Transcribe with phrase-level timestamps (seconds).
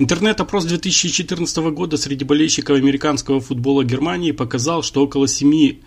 [0.00, 5.78] Интернет-опрос 2014 года среди болельщиков американского футбола Германии показал, что около 7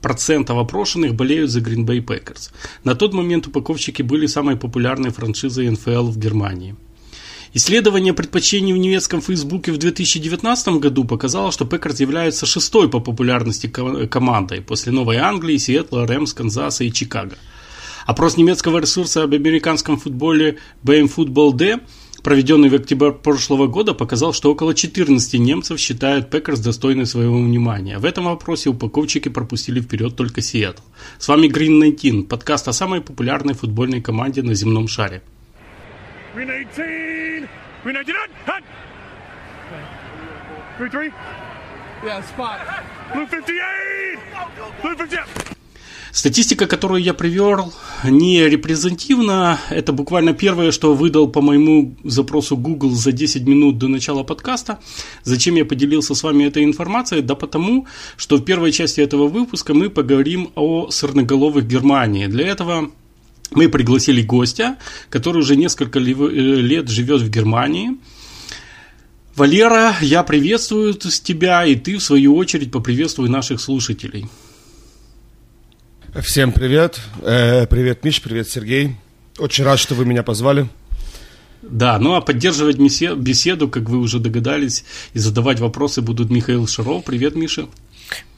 [0.00, 2.50] процентов опрошенных болеют за Green Bay Packers.
[2.84, 6.74] На тот момент упаковщики были самой популярной франшизой НФЛ в Германии.
[7.52, 13.66] Исследование предпочтений в немецком Фейсбуке в 2019 году показало, что Пекарс является шестой по популярности
[13.66, 17.36] командой после Новой Англии, Сиэтла, Рэмс, Канзаса и Чикаго.
[18.06, 21.80] Опрос немецкого ресурса об американском футболе BM Football D,
[22.22, 27.98] проведенный в октябре прошлого года, показал, что около 14 немцев считают Пекарс достойной своего внимания.
[27.98, 30.82] В этом вопросе упаковщики пропустили вперед только Сиэтл.
[31.18, 35.22] С вами Green 19, подкаст о самой популярной футбольной команде на земном шаре.
[36.34, 37.48] Green 18!
[37.84, 38.30] Green 19!
[38.46, 38.62] Hut!
[40.78, 41.12] Three, three?
[42.02, 42.60] Yeah, spot.
[43.12, 44.18] Blue 58!
[44.82, 45.59] Blue 58!
[46.12, 47.72] Статистика, которую я привел,
[48.04, 49.60] не репрезентативна.
[49.70, 54.80] Это буквально первое, что выдал по моему запросу Google за 10 минут до начала подкаста.
[55.22, 57.22] Зачем я поделился с вами этой информацией?
[57.22, 62.26] Да потому, что в первой части этого выпуска мы поговорим о сырноголовых Германии.
[62.26, 62.90] Для этого
[63.52, 64.78] мы пригласили гостя,
[65.10, 67.98] который уже несколько э, лет живет в Германии.
[69.36, 74.26] Валера, я приветствую тебя, и ты, в свою очередь, поприветствуй наших слушателей.
[76.18, 77.00] Всем привет.
[77.22, 78.96] Э, привет, Миш, привет, Сергей.
[79.38, 80.68] Очень рад, что вы меня позвали.
[81.62, 87.04] Да, ну а поддерживать беседу, как вы уже догадались, и задавать вопросы будут Михаил Шаров.
[87.04, 87.68] Привет, Миша.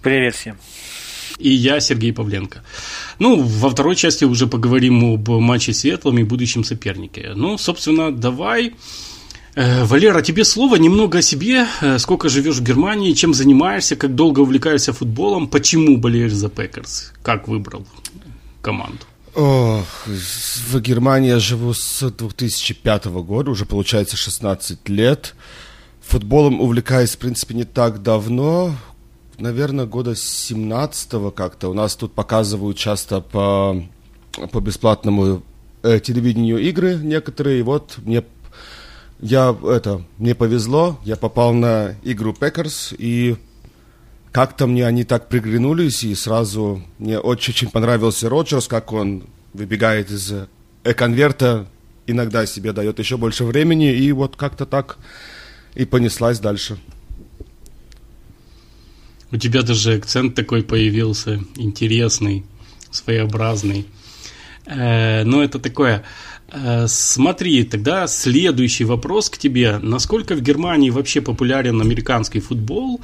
[0.02, 0.58] Привет всем
[1.42, 2.62] и я, Сергей Павленко.
[3.18, 7.32] Ну, во второй части уже поговорим об матче с Сиэтлом и будущем сопернике.
[7.34, 8.74] Ну, собственно, давай...
[9.54, 11.66] Э, Валера, тебе слово немного о себе.
[11.80, 17.12] Э, сколько живешь в Германии, чем занимаешься, как долго увлекаешься футболом, почему болеешь за Packers,
[17.22, 17.86] как выбрал
[18.62, 19.00] команду?
[19.34, 25.34] О, в Германии я живу с 2005 года, уже получается 16 лет.
[26.02, 28.74] Футболом увлекаюсь, в принципе, не так давно
[29.42, 31.68] наверное, года 17-го как-то.
[31.68, 33.82] У нас тут показывают часто по,
[34.50, 35.42] по бесплатному
[35.82, 37.60] э, телевидению игры некоторые.
[37.60, 38.24] И вот мне,
[39.22, 43.36] я, это, мне повезло, я попал на игру Packers, и
[44.32, 50.32] как-то мне они так приглянулись, и сразу мне очень-очень понравился Роджерс, как он выбегает из
[50.32, 51.68] э, конверта,
[52.08, 54.98] иногда себе дает еще больше времени, и вот как-то так
[55.76, 56.78] и понеслась дальше.
[59.30, 62.44] У тебя даже акцент такой появился, интересный,
[62.90, 63.86] своеобразный.
[64.66, 66.02] Э, но это такое.
[66.52, 69.78] Э, смотри, тогда следующий вопрос к тебе.
[69.82, 73.00] Насколько в Германии вообще популярен американский футбол?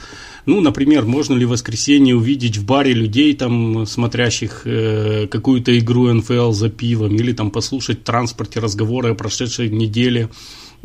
[0.46, 6.12] Ну, например, можно ли в воскресенье увидеть в баре людей, там, смотрящих э, какую-то игру
[6.12, 10.28] НФЛ за пивом, или там послушать в транспорте разговоры о прошедшей неделе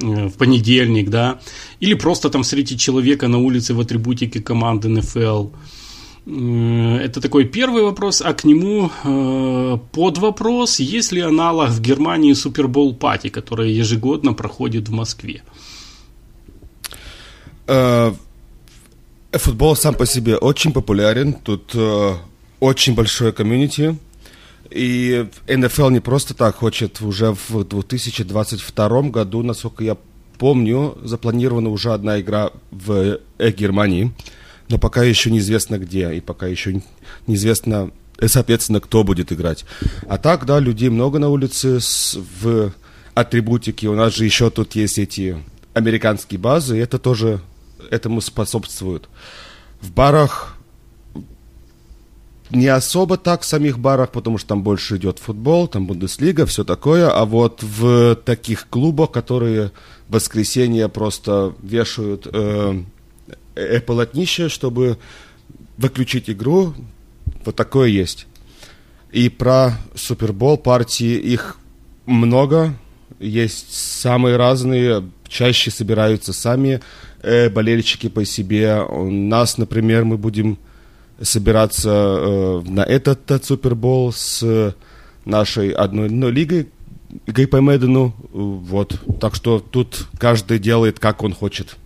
[0.02, 1.40] Э, в понедельник, да,
[1.80, 5.50] или просто там встретить человека на улице в атрибутике команды НФЛ.
[6.26, 11.82] Э, это такой первый вопрос, а к нему э, под вопрос, есть ли аналог в
[11.82, 15.44] Германии Супербол Пати, который ежегодно проходит в Москве?
[19.32, 21.74] Футбол сам по себе очень популярен, тут
[22.60, 23.98] очень большое комьюнити,
[24.74, 27.02] и НФЛ не просто так хочет.
[27.02, 29.98] Уже в 2022 году, насколько я
[30.38, 34.12] помню, запланирована уже одна игра в э, Германии,
[34.70, 36.82] но пока еще неизвестно где, и пока еще
[37.28, 39.66] неизвестно, э, соответственно, кто будет играть.
[40.08, 42.74] А так, да, людей много на улице с, в
[43.14, 43.88] атрибутике.
[43.88, 45.38] У нас же еще тут есть эти
[45.74, 47.42] американские базы, и это тоже
[47.90, 49.10] этому способствует.
[49.82, 50.56] В барах
[52.50, 56.64] не особо так в самих барах, потому что там больше идет футбол, там Бундеслига, все
[56.64, 59.72] такое, а вот в таких клубах, которые
[60.08, 62.84] в воскресенье просто вешают э,
[63.56, 64.98] э, полотнище, чтобы
[65.78, 66.74] выключить игру,
[67.46, 68.28] вот такое есть.
[69.12, 71.58] И про Супербол партии их
[72.06, 72.74] много,
[73.20, 76.82] есть самые разные, чаще собираются сами
[77.22, 78.82] э, болельщики по себе.
[78.82, 80.58] У нас, например, мы будем
[81.22, 84.76] собираться э, на этот, этот Супербол с
[85.26, 86.70] нашей одной ну, лигой,
[87.28, 88.14] ГП Медену.
[88.32, 89.00] Вот.
[89.20, 91.78] Так что тут каждый делает, как он хочет.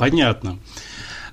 [0.00, 0.58] Понятно.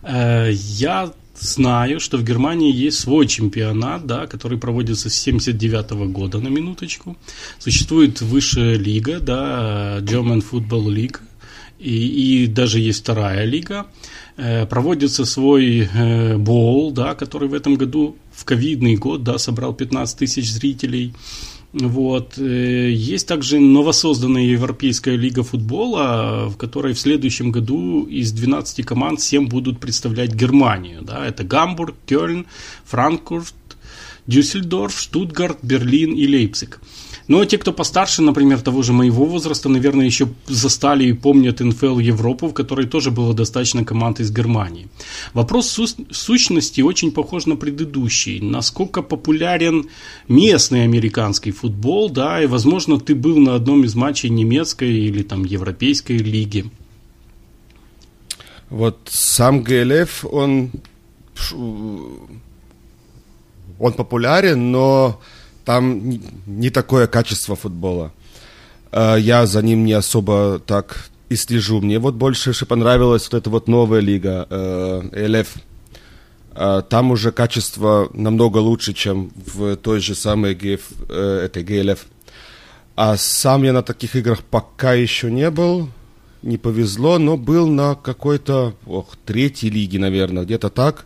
[0.03, 6.39] Э, я знаю, что в Германии есть свой чемпионат, да, который проводится с 79 года,
[6.39, 7.15] на минуточку.
[7.59, 11.19] Существует высшая лига, да, German Football League,
[11.79, 13.85] и, и даже есть вторая лига.
[14.35, 19.73] Э, проводится свой э, боул, да, который в этом году в ковидный год да, собрал
[19.73, 21.13] 15 тысяч зрителей.
[21.79, 22.37] Вот.
[22.37, 29.21] Э, есть также новосозданная Европейская лига футбола, в которой в следующем году из 12 команд
[29.21, 31.01] 7 будут представлять Германию.
[31.01, 31.25] Да?
[31.25, 32.45] Это Гамбург, Кёльн,
[32.85, 33.53] Франкфурт,
[34.25, 36.81] Дюссельдорф, Штутгарт, Берлин и Лейпциг.
[37.27, 41.99] Но те, кто постарше, например, того же моего возраста, наверное, еще застали и помнят НФЛ
[41.99, 44.87] Европу, в которой тоже было достаточно команд из Германии.
[45.33, 45.79] Вопрос
[46.11, 48.39] сущности очень похож на предыдущий.
[48.39, 49.89] Насколько популярен
[50.29, 55.43] местный американский футбол, да, и, возможно, ты был на одном из матчей немецкой или там
[55.43, 56.71] европейской лиги.
[58.69, 60.71] Вот сам ГЛФ, он,
[63.79, 65.19] он популярен, но
[65.67, 68.13] там не такое качество футбола.
[68.89, 71.81] А, я за ним не особо так и слежу.
[71.81, 75.47] Мне вот больше понравилась вот эта вот новая лига, э, ЛФ.
[76.53, 82.05] А, там уже качество намного лучше, чем в той же самой ГФ, э, этой ГЛФ.
[82.95, 85.89] А сам я на таких играх пока еще не был,
[86.43, 91.05] не повезло, но был на какой-то, ох, третьей лиге, наверное, где-то так.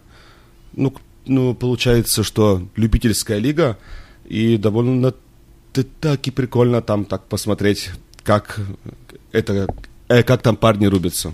[0.73, 0.93] Ну,
[1.25, 3.79] ну, получается, что любительская лига–
[4.31, 5.13] и довольно
[6.00, 7.89] таки прикольно там так посмотреть,
[8.24, 8.62] как
[9.33, 9.68] это,
[10.07, 11.33] э, как там парни рубятся.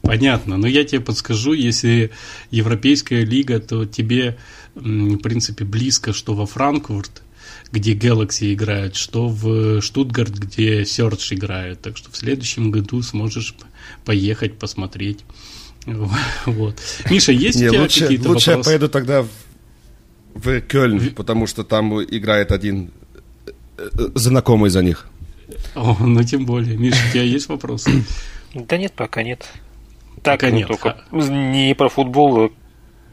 [0.00, 2.10] Понятно, но я тебе подскажу, если
[2.50, 4.38] Европейская лига, то тебе,
[4.74, 7.22] в принципе, близко, что во Франкфурт,
[7.72, 11.82] где Galaxy играет, что в Штутгарт, где Search играет.
[11.82, 13.54] Так что в следующем году сможешь
[14.06, 15.20] поехать посмотреть.
[16.46, 16.76] Вот.
[17.10, 18.70] Миша, есть Не, у тебя лучше, какие-то лучше вопросы?
[18.70, 19.26] я поеду тогда
[20.34, 22.90] в Кёльн, потому что там играет один
[23.46, 25.06] э, э, знакомый за них.
[25.74, 26.76] О, ну тем более.
[26.76, 27.90] Миша, у тебя есть вопросы?
[28.54, 29.48] Да нет, пока нет.
[30.22, 30.68] Так, пока ну, нет.
[30.68, 32.50] только не про футбол, а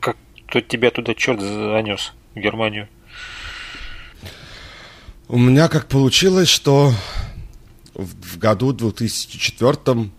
[0.02, 0.18] как
[0.52, 2.90] то тебя туда черт занес, в Германию.
[5.30, 6.92] У меня как получилось, что
[7.94, 10.10] в году 2004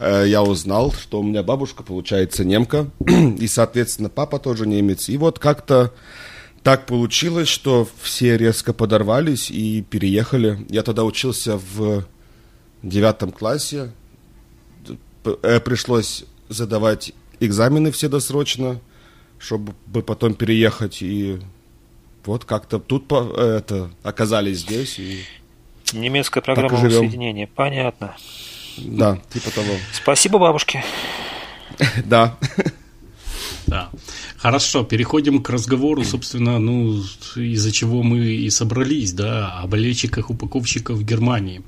[0.00, 5.08] э, я узнал, что у меня бабушка, получается, немка, и, соответственно, папа тоже немец.
[5.08, 5.92] И вот как-то
[6.66, 10.66] так получилось, что все резко подорвались и переехали.
[10.68, 12.04] Я тогда учился в
[12.82, 13.92] девятом классе.
[15.44, 18.80] Э, пришлось задавать экзамены все досрочно,
[19.38, 21.02] чтобы потом переехать.
[21.02, 21.38] И
[22.24, 24.98] вот как-то тут это, оказались здесь.
[24.98, 25.20] И
[25.92, 27.46] Немецкая программа воссоединения.
[27.46, 28.16] Понятно.
[28.76, 29.72] Да, типа того.
[29.92, 30.84] Спасибо бабушке.
[32.04, 32.36] Да.
[33.66, 33.90] Да.
[34.36, 37.02] Хорошо, переходим к разговору, собственно, ну,
[37.34, 41.62] из-за чего мы и собрались, да, о болельщиках упаковщиков в Германии.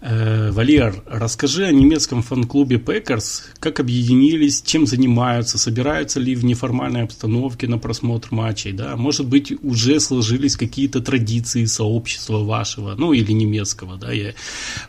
[0.00, 7.02] Э, Валер, расскажи о немецком фан-клубе Packers, как объединились, чем занимаются, собираются ли в неформальной
[7.02, 13.32] обстановке на просмотр матчей, да, может быть, уже сложились какие-то традиции сообщества вашего, ну, или
[13.32, 14.34] немецкого, да, я,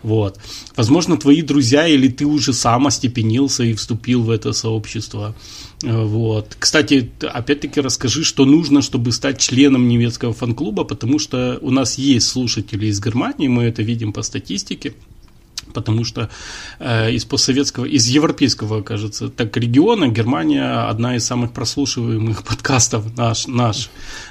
[0.04, 0.40] вот.
[0.75, 5.36] Возможно, твои друзья или ты уже сам остепенился и вступил в это сообщество,
[5.81, 6.58] вот.
[6.60, 12.28] Кстати, опять-таки расскажи, что нужно, чтобы стать членом немецкого фан-клуба, потому что у нас есть
[12.28, 14.94] слушатели из Германии, мы это видим по статистике
[15.74, 16.30] потому что
[16.80, 23.48] э, из постсоветского, из европейского, кажется, так региона Германия одна из самых прослушиваемых подкастов наш,
[23.48, 23.90] наш,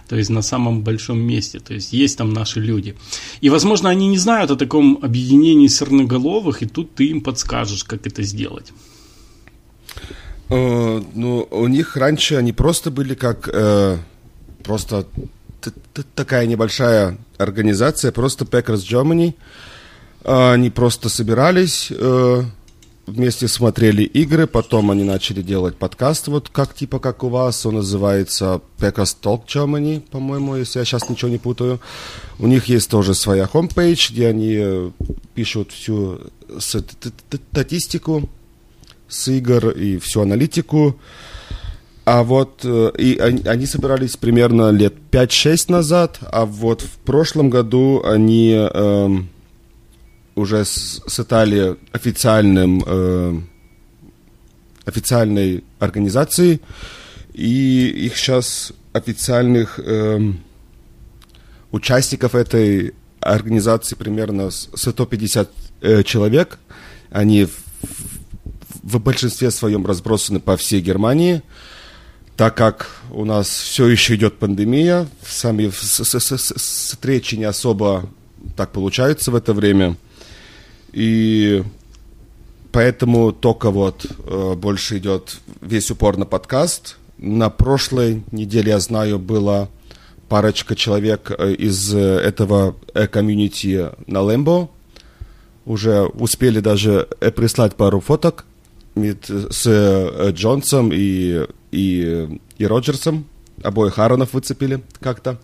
[0.09, 2.97] то есть на самом большом месте, то есть есть там наши люди.
[3.41, 8.07] И, возможно, они не знают о таком объединении серноголовых, и тут ты им подскажешь, как
[8.07, 8.73] это сделать.
[10.51, 13.97] Э, ну, у них раньше они просто были как э,
[14.65, 15.07] просто
[16.15, 19.35] такая небольшая организация, просто Packers Germany.
[20.25, 22.43] А, они просто собирались, э,
[23.07, 27.77] вместе смотрели игры, потом они начали делать подкаст, вот как типа как у вас, он
[27.77, 31.81] называется Packers Talk Germany, по-моему, если я сейчас ничего не путаю.
[32.39, 34.91] У них есть тоже своя homepage, где они э,
[35.35, 36.21] пишут всю
[36.59, 38.29] статистику
[39.09, 40.99] с игр и всю аналитику.
[42.05, 47.51] А вот э, и они, они собирались примерно лет 5-6 назад, а вот в прошлом
[47.51, 48.55] году они...
[48.55, 49.19] Э,
[50.39, 53.41] уже стали официальным, э,
[54.85, 56.61] официальной организацией,
[57.35, 60.33] и их сейчас официальных э,
[61.71, 65.51] участников этой организации примерно 150
[65.81, 66.59] э, человек.
[67.11, 67.47] Они
[68.83, 71.43] в большинстве своем разбросаны по всей Германии,
[72.37, 78.09] так как у нас все еще идет пандемия, сами встречи не особо
[78.57, 79.97] так получаются в это время–
[80.93, 81.63] и
[82.73, 86.97] поэтому только вот э, больше идет весь упор на подкаст.
[87.19, 89.69] На прошлой неделе, я знаю, было
[90.29, 92.77] парочка человек из этого
[93.11, 94.71] комьюнити на Лэмбо.
[95.67, 98.45] Уже успели даже прислать пару фоток
[99.51, 103.27] с Джонсом и, и, и Роджерсом.
[103.63, 105.39] Обоих Ааронов выцепили как-то.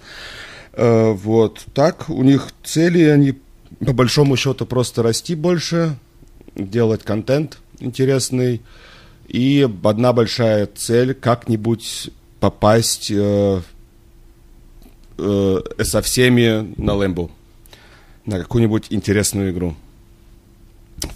[0.76, 1.64] Вот.
[1.74, 3.38] Так, у них цели, они
[3.84, 5.96] по большому счету просто расти больше,
[6.54, 8.62] делать контент интересный.
[9.28, 13.62] И одна большая цель как-нибудь попасть э,
[15.16, 17.30] э, со всеми на Лэмбу,
[18.26, 19.74] на какую-нибудь интересную игру.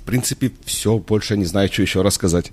[0.08, 2.52] В принципе, все, больше не знаю, что еще рассказать.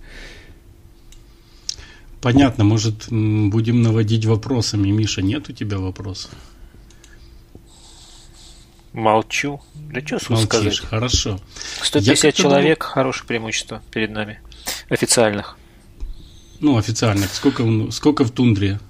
[2.19, 4.89] Понятно, может, будем наводить вопросами.
[4.89, 6.31] Миша, нет у тебя вопросов?
[8.91, 9.61] Молчу.
[9.73, 10.79] Да что Молчишь, сказать?
[10.79, 11.39] хорошо.
[11.81, 12.91] 150 человек, думал...
[12.91, 14.41] хорошее преимущество перед нами.
[14.89, 15.57] Официальных.
[16.59, 17.33] Ну, официальных.
[17.33, 18.81] Сколько, сколько в тундре?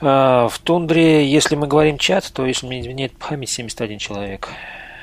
[0.00, 4.50] А, в тундре, если мы говорим чат, то если мне нет память, 71 человек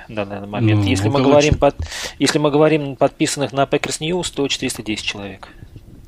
[0.07, 0.81] в данный момент.
[0.81, 1.75] Ну, если, мы говорим под,
[2.19, 5.49] если мы говорим подписанных на Packers News, то 410 человек.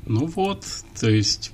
[0.06, 0.64] Ну вот,
[0.98, 1.52] то есть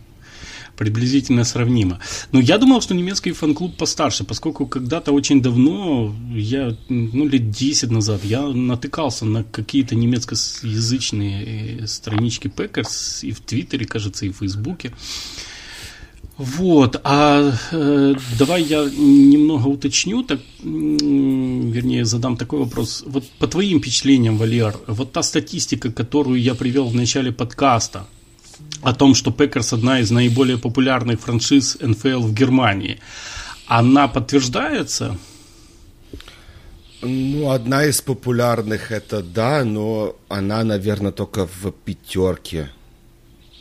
[0.77, 2.01] приблизительно сравнимо.
[2.33, 7.91] Но я думал, что немецкий фан-клуб постарше, поскольку когда-то очень давно, я, ну, лет 10
[7.91, 14.37] назад, я натыкался на какие-то немецкоязычные э, странички Packers и в Твиттере, кажется, и в
[14.37, 14.93] Фейсбуке.
[16.39, 23.05] Вот, а э, давай я немного уточню, так, вернее, задам такой вопрос.
[23.07, 28.07] Вот по твоим впечатлениям, Валер, вот та статистика, которую я привел в начале подкаста,
[28.83, 33.01] о том, что Packers одна из наиболее популярных франшиз НФЛ в Германии,
[33.67, 35.19] она подтверждается?
[37.01, 42.69] Ну, одна из популярных это да, но она, наверное, только в пятерке.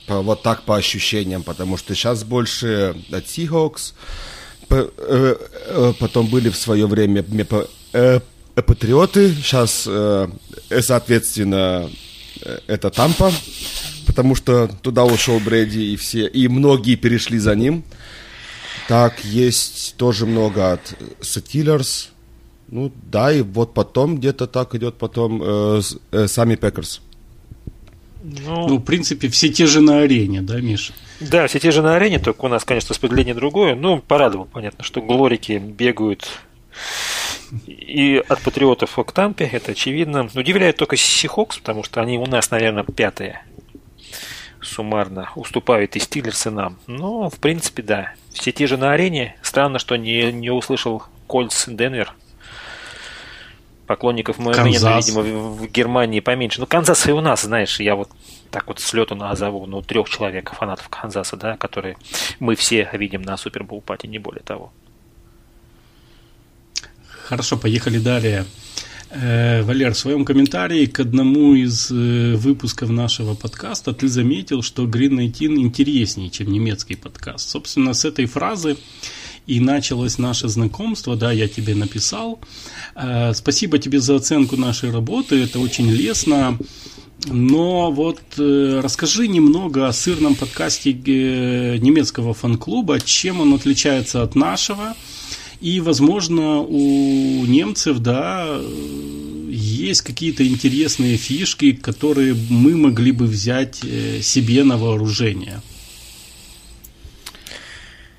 [0.07, 3.93] По, вот так по ощущениям, потому что сейчас больше от Seahawks,
[4.67, 5.35] по, э,
[5.67, 7.25] э, потом были в свое время
[7.93, 8.19] э,
[8.53, 10.27] Патриоты, сейчас, э,
[10.81, 11.89] соответственно,
[12.41, 13.31] э, это Тампа
[14.15, 17.83] потому что туда ушел Брэди и все, и многие перешли за ним.
[18.87, 22.07] Так, есть тоже много от Steelers.
[22.69, 25.81] Ну да, и вот потом где-то так идет потом э,
[26.11, 27.01] э, сами Packers.
[28.27, 30.93] Ну, ну, в принципе, все те же на арене, да, Миша?
[31.19, 33.75] Да, все те же на арене, только у нас, конечно, распределение другое.
[33.75, 36.27] Ну, порадовал, понятно, что глорики бегают
[37.67, 40.27] и от патриотов к Тампе, это очевидно.
[40.33, 43.43] Удивляет только Seahawks, потому что они у нас, наверное, пятые
[44.65, 46.77] суммарно уступают и Steelers, и нам.
[46.87, 48.13] Но, в принципе, да.
[48.33, 49.35] Все те же на арене.
[49.41, 52.13] Странно, что не, не услышал Colts Денвер.
[53.85, 55.07] Поклонников Канзас.
[55.07, 56.59] видимо, в, Германии поменьше.
[56.59, 58.09] Ну, Канзас и у нас, знаешь, я вот
[58.51, 61.97] так вот с лету назову, ну, трех человек, фанатов Канзаса, да, которые
[62.39, 64.71] мы все видим на Super Bowl party, не более того.
[67.25, 68.45] Хорошо, поехали далее.
[69.09, 74.85] Э, Валер, в своем комментарии к одному из э, выпусков нашего подкаста ты заметил, что
[74.85, 77.49] Green 19 интереснее, чем немецкий подкаст.
[77.49, 78.77] Собственно, с этой фразы
[79.47, 82.39] и началось наше знакомство, да, я тебе написал.
[82.95, 86.57] Э, спасибо тебе за оценку нашей работы, это очень лестно.
[87.27, 94.95] Но вот расскажи немного о сырном подкасте немецкого фан-клуба, чем он отличается от нашего,
[95.61, 98.59] и, возможно, у немцев, да,
[99.49, 105.61] есть какие-то интересные фишки, которые мы могли бы взять э, себе на вооружение.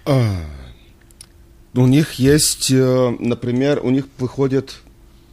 [0.05, 0.45] А,
[1.77, 4.77] у них есть, э, например, у них выходит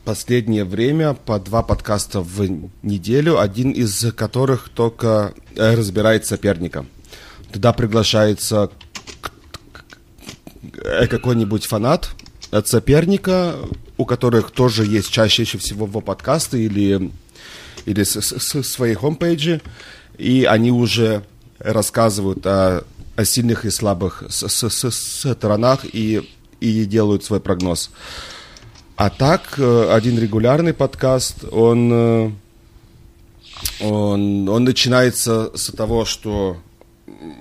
[0.05, 6.85] последнее время по два подкаста в неделю, один из которых только э, разбирает соперника.
[7.51, 8.69] Туда приглашается
[10.83, 12.09] Э, какой-нибудь фанат
[12.51, 13.55] от соперника,
[13.97, 17.11] у которых тоже есть чаще всего подкасты или,
[17.85, 19.61] или с, с, с свои хомпейджи,
[20.17, 21.23] и они уже
[21.59, 22.83] рассказывают о,
[23.15, 24.91] о сильных и слабых с, с, с,
[25.33, 26.29] сторонах и,
[26.59, 27.91] и делают свой прогноз.
[28.95, 32.31] А так, э, один регулярный подкаст, он, э,
[33.81, 36.57] он, он начинается с того, что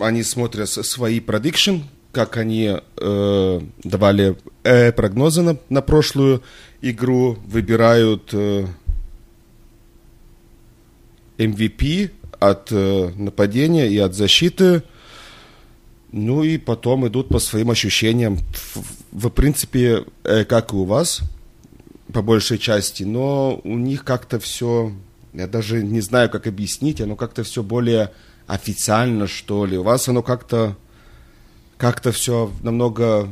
[0.00, 1.78] они смотрят свои продикшн,
[2.12, 6.42] как они э, давали э, прогнозы на, на прошлую
[6.80, 8.66] игру, выбирают э,
[11.38, 14.82] MVP от э, нападения и от защиты.
[16.12, 18.38] Ну и потом идут по своим ощущениям.
[19.10, 21.22] В, в принципе, э, как и у вас,
[22.12, 24.92] по большей части, но у них как-то все,
[25.32, 28.12] я даже не знаю, как объяснить, оно как-то все более
[28.46, 29.78] официально, что ли.
[29.78, 30.76] У вас оно как-то
[31.78, 33.28] как-то все намного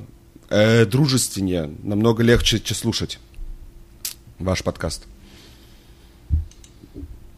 [0.49, 3.21] э, дружественнее, намного легче слушать
[4.41, 5.05] ваш подкаст.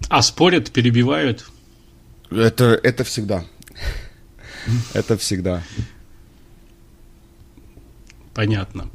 [0.09, 1.45] А спорят, перебивают?
[2.31, 3.45] Это, это всегда.
[4.95, 5.63] Это всегда.
[8.35, 8.91] Понятно.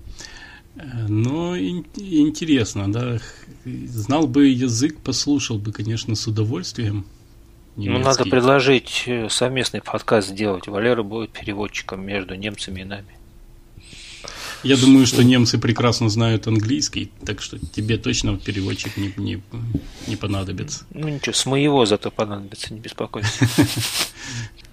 [1.08, 3.20] Ну, интересно, да.
[3.66, 7.06] Знал бы язык, послушал бы, конечно, с удовольствием.
[7.76, 8.00] Немецкий.
[8.00, 10.68] Ну, надо предложить э, совместный подкаст сделать.
[10.68, 13.18] Валера будет переводчиком между немцами и нами.
[14.64, 19.42] Я думаю, что немцы прекрасно знают английский, так что тебе точно переводчик не, не,
[20.08, 20.86] не понадобится.
[20.92, 23.48] Ну ничего, с моего зато понадобится, не беспокойся.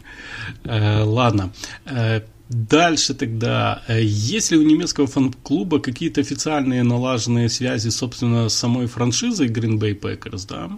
[0.65, 1.53] Э, ладно.
[1.85, 8.87] Э, дальше тогда, есть ли у немецкого фан-клуба какие-то официальные налаженные связи, собственно, с самой
[8.87, 10.71] франшизой Green Bay Packers, да?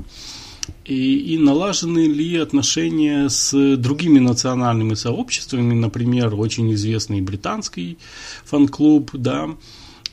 [0.84, 7.98] И, и налажены ли отношения с другими национальными сообществами, например, очень известный британский
[8.44, 9.48] фан-клуб, да,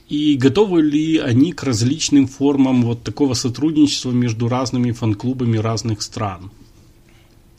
[0.10, 6.52] и готовы ли они к различным формам вот такого сотрудничества между разными фан-клубами разных стран?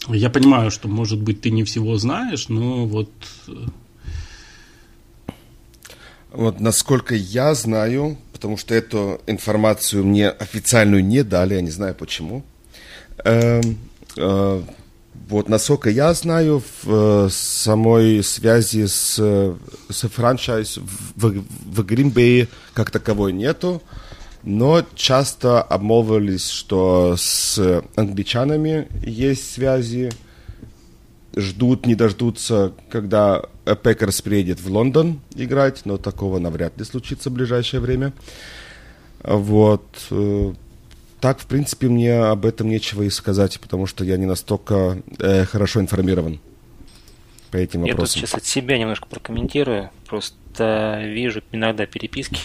[0.08, 3.10] Я понимаю, что, может быть, ты не всего знаешь, но вот...
[3.48, 3.52] Э,
[6.32, 11.94] вот насколько я знаю, потому что эту информацию мне официальную не дали, я не знаю
[11.94, 12.44] почему,
[13.24, 13.60] Э,
[14.16, 14.62] э,
[15.28, 19.16] вот, насколько я знаю, в э, самой связи с,
[19.88, 23.82] с франчайз в, в Green Bay как таковой нету,
[24.44, 30.12] но часто обмолвились, что с англичанами есть связи,
[31.34, 33.42] ждут, не дождутся, когда
[33.82, 38.12] Packers приедет в Лондон играть, но такого навряд ли случится в ближайшее время.
[39.22, 39.84] Вот.
[41.20, 45.46] Так, в принципе, мне об этом нечего и сказать, потому что я не настолько э,
[45.46, 46.38] хорошо информирован
[47.50, 47.98] по этим вопросам.
[47.98, 49.88] Я тут сейчас от себя немножко прокомментирую.
[50.06, 52.40] Просто вижу иногда переписки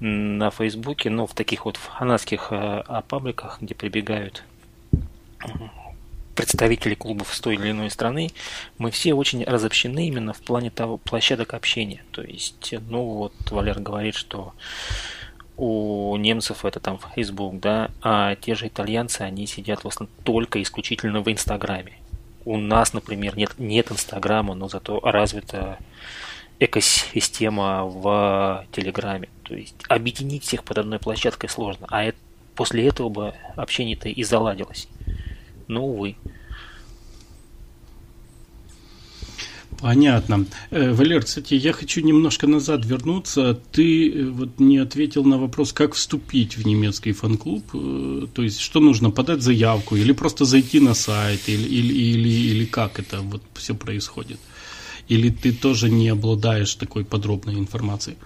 [0.00, 4.44] на Фейсбуке, но в таких вот фанатских э, пабликах, где прибегают
[6.38, 8.30] представители клубов с той или иной страны,
[8.78, 12.04] мы все очень разобщены именно в плане того площадок общения.
[12.12, 14.54] То есть, ну вот Валер говорит, что
[15.56, 20.62] у немцев это там Facebook, да, а те же итальянцы, они сидят в основном только
[20.62, 21.94] исключительно в Инстаграме.
[22.44, 25.78] У нас, например, нет, нет Инстаграма, но зато развита
[26.60, 29.28] экосистема в Телеграме.
[29.42, 31.86] То есть объединить всех под одной площадкой сложно.
[31.90, 32.18] А это,
[32.54, 34.88] после этого бы общение-то и заладилось.
[35.68, 36.16] Но, увы.
[39.80, 40.46] Понятно.
[40.70, 43.54] Э, Валер, кстати, я хочу немножко назад вернуться.
[43.70, 47.64] Ты э, вот не ответил на вопрос, как вступить в немецкий фан-клуб.
[47.74, 52.28] Э, то есть, что нужно, подать заявку или просто зайти на сайт, или, или, или,
[52.28, 54.40] или как это вот все происходит?
[55.08, 58.16] Или ты тоже не обладаешь такой подробной информацией?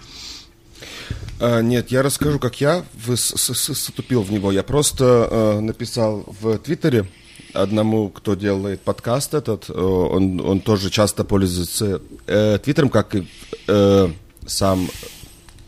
[1.41, 4.53] А, нет, я расскажу, как я вступил в него.
[4.53, 7.07] Я просто написал в Твиттере,
[7.53, 13.27] одному, кто делает подкаст этот, э, он, он тоже часто пользуется э, Твиттером, как и
[13.67, 14.09] э,
[14.47, 14.89] сам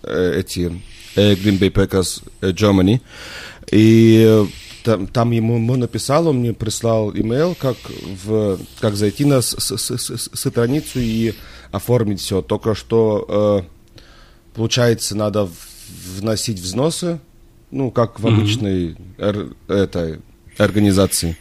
[0.03, 0.81] э, эти
[1.15, 3.01] э, Green Bay Packers э, Germany.
[3.71, 4.47] И э,
[4.85, 7.77] там, там ему, ему написал, он мне прислал имейл, как,
[8.25, 11.33] в, как зайти на с, с, с, страницу и
[11.73, 12.43] оформить все.
[12.43, 15.49] Только что, э, получается, надо
[16.19, 17.19] вносить взносы,
[17.71, 18.97] ну, как в обычной mm-hmm.
[19.19, 20.21] эр, этой
[20.59, 21.37] организации.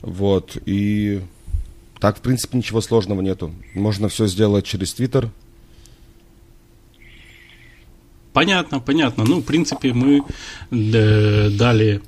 [0.00, 1.20] Вот, и
[1.98, 3.52] так, в принципе, ничего сложного нету.
[3.74, 5.30] Можно все сделать через Твиттер.
[8.32, 9.24] Понятно, понятно.
[9.24, 10.22] Ну, в принципе, мы
[10.70, 12.02] дали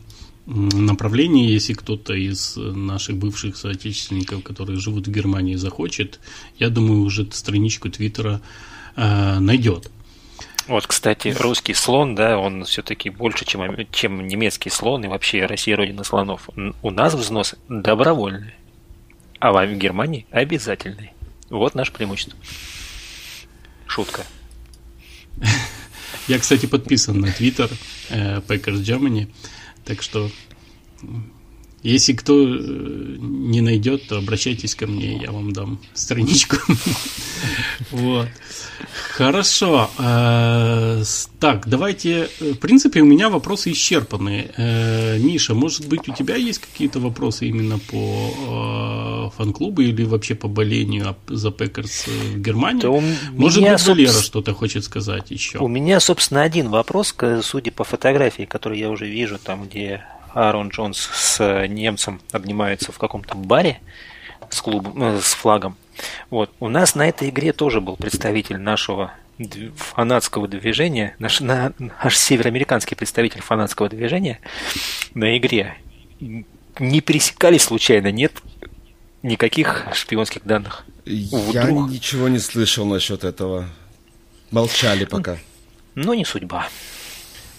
[0.48, 6.20] направление, если кто-то из наших бывших соотечественников, которые живут в Германии, захочет,
[6.58, 8.40] я думаю, уже страничку Твиттера
[8.96, 9.90] э, найдет.
[10.66, 15.76] Вот, кстати, русский слон, да, он все-таки больше, чем, чем немецкий слон, и вообще Россия
[15.76, 16.48] родина слонов.
[16.82, 18.54] У нас взнос добровольный,
[19.40, 21.12] а в Германии обязательный.
[21.50, 22.38] Вот наше преимущество.
[23.86, 24.24] Шутка.
[26.28, 27.70] Я, кстати, подписан на Twitter
[28.10, 29.28] э, Packers Germany,
[29.88, 30.30] так что
[31.82, 32.58] если кто э,
[33.20, 36.56] не найдет, то обращайтесь ко мне, я вам дам страничку.
[37.92, 38.28] Вот.
[39.12, 39.88] Хорошо.
[39.98, 41.02] Э,
[41.38, 42.28] так, давайте.
[42.40, 44.50] Э, в принципе, у меня вопросы исчерпаны.
[45.18, 51.16] Миша, может быть, у тебя есть какие-то вопросы именно по фан-клубу или вообще по болению
[51.28, 52.86] за Packers в Германии?
[53.30, 55.58] Может быть, Валера что-то хочет сказать еще?
[55.58, 60.02] У меня, собственно, один вопрос, судя по фотографии, которую я уже вижу, там, где
[60.34, 63.80] Аарон Джонс с немцем обнимаются в каком-то баре.
[64.50, 65.76] с, клубом, э, с флагом.
[66.30, 66.50] Вот.
[66.60, 69.12] У нас на этой игре тоже был представитель нашего
[69.76, 74.40] фанатского движения, наш, на, наш североамериканский представитель фанатского движения
[75.14, 75.76] на игре.
[76.20, 78.32] Не пересекались случайно, нет
[79.22, 80.84] никаких шпионских данных.
[81.04, 81.90] Я Вдруг.
[81.90, 83.68] ничего не слышал насчет этого.
[84.50, 85.38] Молчали пока.
[85.94, 86.68] Но не судьба.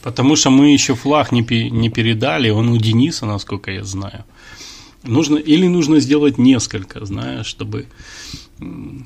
[0.01, 4.23] Потому что мы еще флаг не, не передали, он у Дениса, насколько я знаю.
[5.03, 7.87] Нужно, или нужно сделать несколько, знаешь, чтобы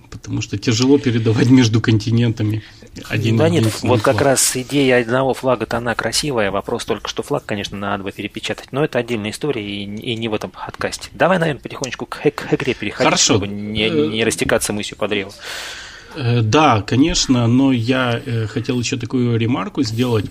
[0.10, 2.64] потому что тяжело передавать между континентами
[3.10, 4.02] один Да нет, вот флаг.
[4.02, 8.72] как раз идея одного флага-то она красивая, вопрос только, что флаг, конечно, надо бы перепечатать,
[8.72, 11.10] но это отдельная история и, и не в этом подкасте.
[11.14, 13.36] Давай, наверное, потихонечку к, к игре переходить, Хорошо.
[13.36, 15.32] чтобы не, не э, растекаться мыслью по древу.
[16.16, 20.26] Э, да, конечно, но я э, хотел еще такую ремарку сделать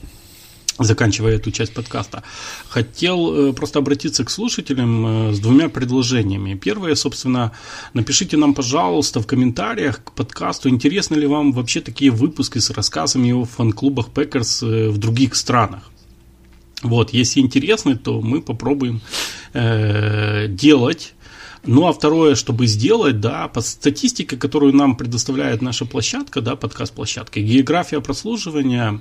[0.79, 2.23] заканчивая эту часть подкаста,
[2.69, 6.55] хотел э, просто обратиться к слушателям э, с двумя предложениями.
[6.55, 7.53] Первое, собственно,
[7.95, 13.33] напишите нам, пожалуйста, в комментариях к подкасту, интересны ли вам вообще такие выпуски с рассказами
[13.33, 15.91] о фан-клубах Packers э, в других странах.
[16.83, 19.01] Вот, если интересны, то мы попробуем
[19.53, 21.15] э, делать
[21.65, 27.41] ну, а второе, чтобы сделать, да, по статистике, которую нам предоставляет наша площадка, да, подкаст-площадка,
[27.41, 29.01] география прослушивания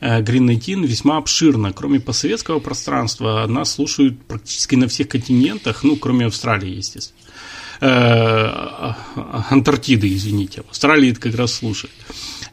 [0.00, 1.72] э, Green 19 весьма обширна.
[1.72, 7.20] Кроме постсоветского пространства, нас слушают практически на всех континентах, ну, кроме Австралии, естественно.
[7.80, 8.92] Э,
[9.50, 10.62] Антарктиды, извините.
[10.68, 11.92] Австралии это как раз слушают.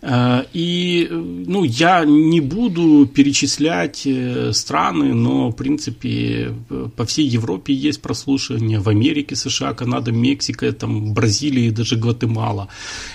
[0.02, 6.54] Э, и ну, я не буду перечислять э, страны, но, в принципе,
[6.96, 8.80] по всей Европе есть прослушивание.
[8.80, 12.68] В Америке, США, Канада, Мексика, там, Бразилии, даже Гватемала.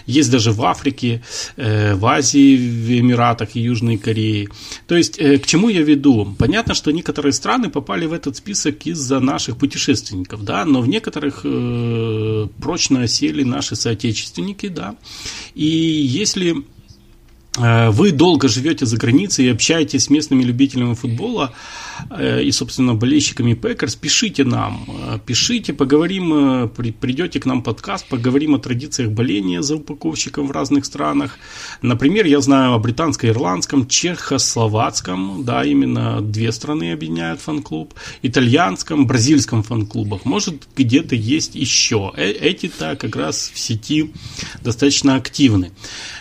[0.06, 1.22] Есть даже в Африке,
[1.56, 4.48] э, в Азии, в Эмиратах и Южной Корее.
[4.86, 6.34] То есть, к чему я веду?
[6.38, 11.44] Понятно, что некоторые страны попали в этот список из-за наших путешественников, да, но в некоторых
[12.60, 14.96] прочно осели наши соотечественники, да.
[15.54, 16.75] И если Э,
[17.56, 21.54] вы долго живете за границей и общаетесь с местными любителями футбола
[22.10, 28.54] э, и, собственно, болельщиками Packers, пишите нам, э, пишите, поговорим, придете к нам подкаст, поговорим
[28.54, 31.38] о традициях боления за упаковщиком в разных странах.
[31.82, 40.24] Например, я знаю о британско-ирландском, чехословацком, да, именно две страны объединяют фан-клуб, итальянском, бразильском фан-клубах.
[40.24, 42.12] Может, где-то есть еще.
[42.16, 44.12] Эти-то как раз в сети
[44.62, 45.72] достаточно активны.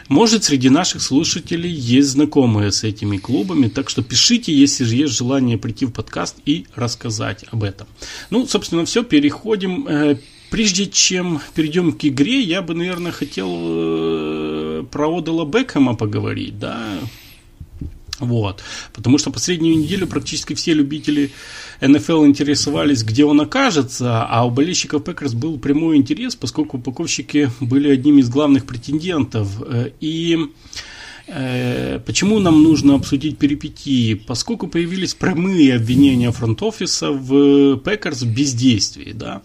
[0.08, 5.14] Может, среди наших слушателей есть знакомые с этими клубами, так что пишите, если же есть
[5.14, 7.88] желание прийти в подкаст и рассказать об этом.
[8.30, 9.88] Ну, собственно, все, переходим.
[9.88, 10.18] Э,
[10.50, 17.00] прежде чем перейдем к игре, я бы, наверное, хотел э, про Одела Бекхэма поговорить, да,
[18.20, 18.64] вот.
[18.94, 21.32] Потому что последнюю неделю практически все любители
[21.82, 27.90] НФЛ интересовались, где он окажется, а у болельщиков Packers был прямой интерес, поскольку упаковщики были
[27.90, 29.62] одним из главных претендентов.
[29.62, 30.38] Э, и
[31.28, 34.14] Почему нам нужно обсудить перипетии?
[34.14, 39.12] Поскольку появились прямые обвинения фронт-офиса в Packers в бездействии.
[39.12, 39.42] Да?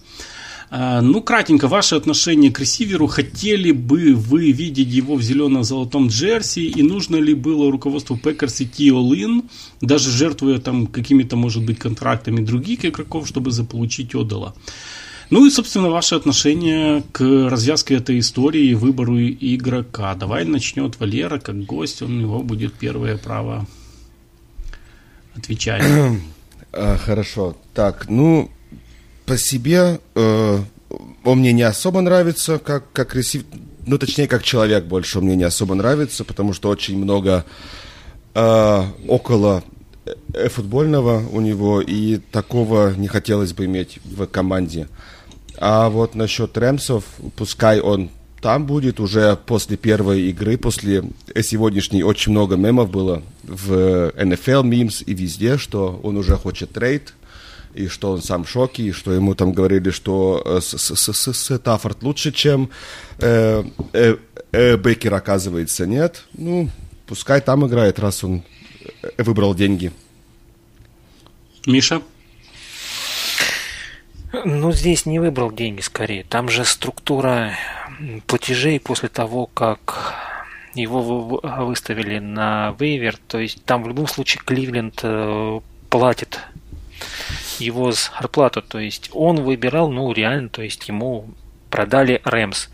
[0.72, 3.08] А, ну, кратенько, ваше отношение к ресиверу.
[3.08, 6.60] Хотели бы вы видеть его в зелено-золотом джерси?
[6.68, 9.42] И нужно ли было руководству Пекерс идти all in,
[9.80, 14.54] даже жертвуя там какими-то, может быть, контрактами других игроков, чтобы заполучить Одела?
[15.30, 20.14] Ну и, собственно, ваше отношение к развязке этой истории выбору игрока.
[20.16, 23.66] Давай начнет Валера, как гость, у него будет первое право
[25.36, 25.84] отвечать.
[26.72, 27.56] А, хорошо.
[27.74, 28.48] Так, ну,
[29.26, 30.58] по себе э,
[31.24, 33.44] он мне не особо нравится, как, как ресив...
[33.86, 37.44] Ну, точнее, как человек больше он мне не особо нравится, потому что очень много
[38.34, 39.64] э, около
[40.32, 44.86] э, футбольного у него, и такого не хотелось бы иметь в команде.
[45.58, 47.04] А вот насчет Рэмсов,
[47.36, 48.10] пускай он
[48.40, 51.04] там будет уже после первой игры, после
[51.42, 57.14] сегодняшней очень много мемов было в NFL, мимс и везде, что он уже хочет трейд,
[57.74, 62.32] и что он сам в шоке, и что ему там говорили, что э, Стаффорд лучше,
[62.32, 62.70] чем
[63.18, 64.16] э, э,
[64.52, 66.24] э, Бекер, оказывается, нет.
[66.32, 66.68] Ну,
[67.06, 68.42] пускай там играет, раз он
[69.02, 69.92] э, выбрал деньги.
[71.66, 72.02] Миша?
[74.32, 76.24] Ну, здесь не выбрал деньги скорее.
[76.24, 77.52] Там же структура
[78.26, 80.14] платежей после того, как
[80.74, 83.16] его выставили на вейвер.
[83.28, 86.40] То есть там в любом случае Кливленд э, платит
[87.58, 88.62] его зарплату.
[88.62, 91.26] То есть он выбирал, ну, реально, то есть ему
[91.68, 92.68] продали Рэмс.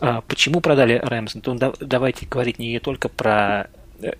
[0.00, 1.36] А почему продали Рэмс?
[1.44, 3.68] Ну, давайте говорить не только про
[4.00, 4.12] э,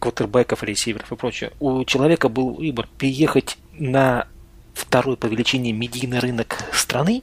[0.00, 1.52] квотербеков, ресиверов и прочее.
[1.60, 4.26] У человека был выбор переехать на
[4.78, 7.22] второй по величине медийный рынок страны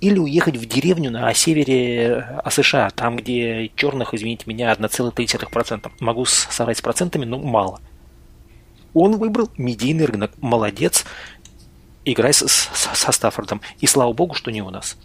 [0.00, 5.90] или уехать в деревню на севере а, США, там, где черных, извините меня, 1,3%.
[6.00, 7.80] Могу соврать с процентами, но мало.
[8.92, 10.32] Он выбрал медийный рынок.
[10.40, 11.04] Молодец.
[12.04, 13.60] Играй с, с, со Стаффордом.
[13.80, 14.96] И слава богу, что не у нас.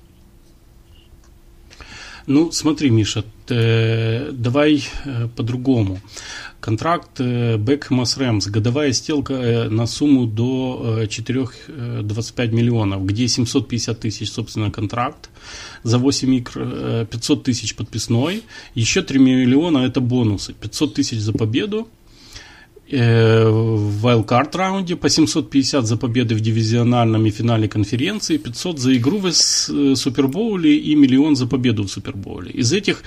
[2.27, 5.99] Ну, смотри, Миша, э, давай э, по-другому.
[6.59, 13.29] Контракт э, Бекхэма с Рэмс, годовая сделка э, на сумму до 4,25 э, миллионов, где
[13.29, 15.29] 750 тысяч, собственно, контракт,
[15.83, 18.43] за 8 игр 500 тысяч подписной,
[18.75, 21.87] еще 3 миллиона это бонусы, 500 тысяч за победу,
[22.91, 29.19] в wildcard раунде, по 750 за победы в дивизиональном и финале конференции, 500 за игру
[29.19, 32.52] в Супербоуле и миллион за победу в Супербоуле.
[32.52, 33.04] Из этих,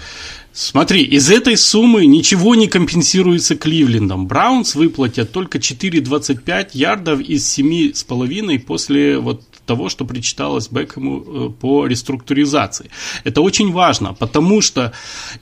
[0.53, 4.27] смотри, из этой суммы ничего не компенсируется Кливлендом.
[4.27, 11.87] Браунс выплатят только 4,25 ярдов из 7,5 после вот того, что причиталось Бекхэму э, по
[11.87, 12.91] реструктуризации.
[13.25, 14.93] Это очень важно, потому что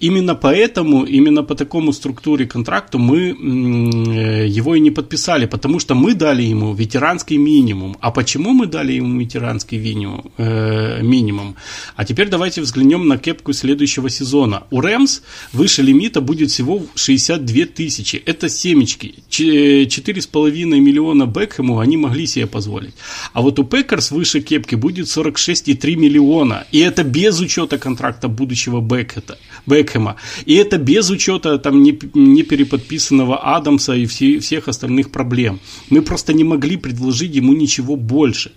[0.00, 5.94] именно поэтому, именно по такому структуре контракту мы э, его и не подписали, потому что
[5.94, 7.96] мы дали ему ветеранский минимум.
[8.00, 10.22] А почему мы дали ему ветеранский минимум?
[10.38, 11.54] Э, минимум?
[11.96, 14.62] А теперь давайте взглянем на кепку следующего сезона.
[14.70, 18.22] У Рэмс выше лимита будет всего 62 тысячи.
[18.26, 19.14] Это семечки.
[19.28, 22.94] 4,5 миллиона Бекхэму они могли себе позволить.
[23.32, 26.64] А вот у Пекерс выше кепки будет 46,3 миллиона.
[26.72, 30.16] И это без учета контракта будущего Бекета, Бекхэма.
[30.48, 35.58] И это без учета там не, не переподписанного Адамса и все, всех остальных проблем.
[35.90, 38.52] Мы просто не могли предложить ему ничего больше.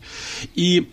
[0.55, 0.87] И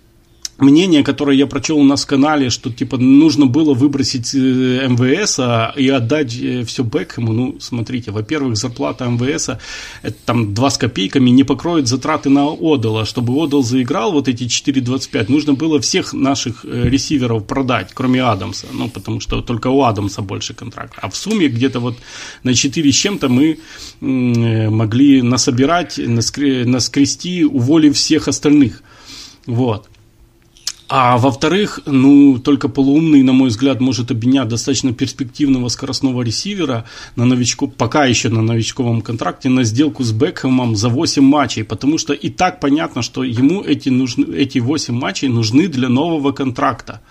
[0.61, 5.39] мнение, которое я прочел у нас в канале, что типа нужно было выбросить э, МВС
[5.39, 7.33] а, и отдать э, все Бекхэму.
[7.33, 9.51] Ну, смотрите, во-первых, зарплата МВС
[10.03, 13.05] это там 2 с копейками не покроет затраты на Одела.
[13.05, 18.67] Чтобы Одел заиграл вот эти 4.25, нужно было всех наших э, ресиверов продать, кроме Адамса.
[18.73, 20.95] Ну, потому что только у Адамса больше контракт.
[21.01, 21.97] А в сумме где-то вот
[22.43, 23.59] на 4 с чем-то мы
[24.01, 28.83] могли насобирать, наскрести, уволив всех остальных.
[29.47, 29.89] Вот.
[30.93, 37.25] А во-вторых, ну, только полуумный, на мой взгляд, может обменять достаточно перспективного скоростного ресивера на
[37.25, 42.13] новичку, пока еще на новичковом контракте, на сделку с Бекхэмом за 8 матчей, потому что
[42.13, 47.03] и так понятно, что ему эти, нужны, эти 8 матчей нужны для нового контракта.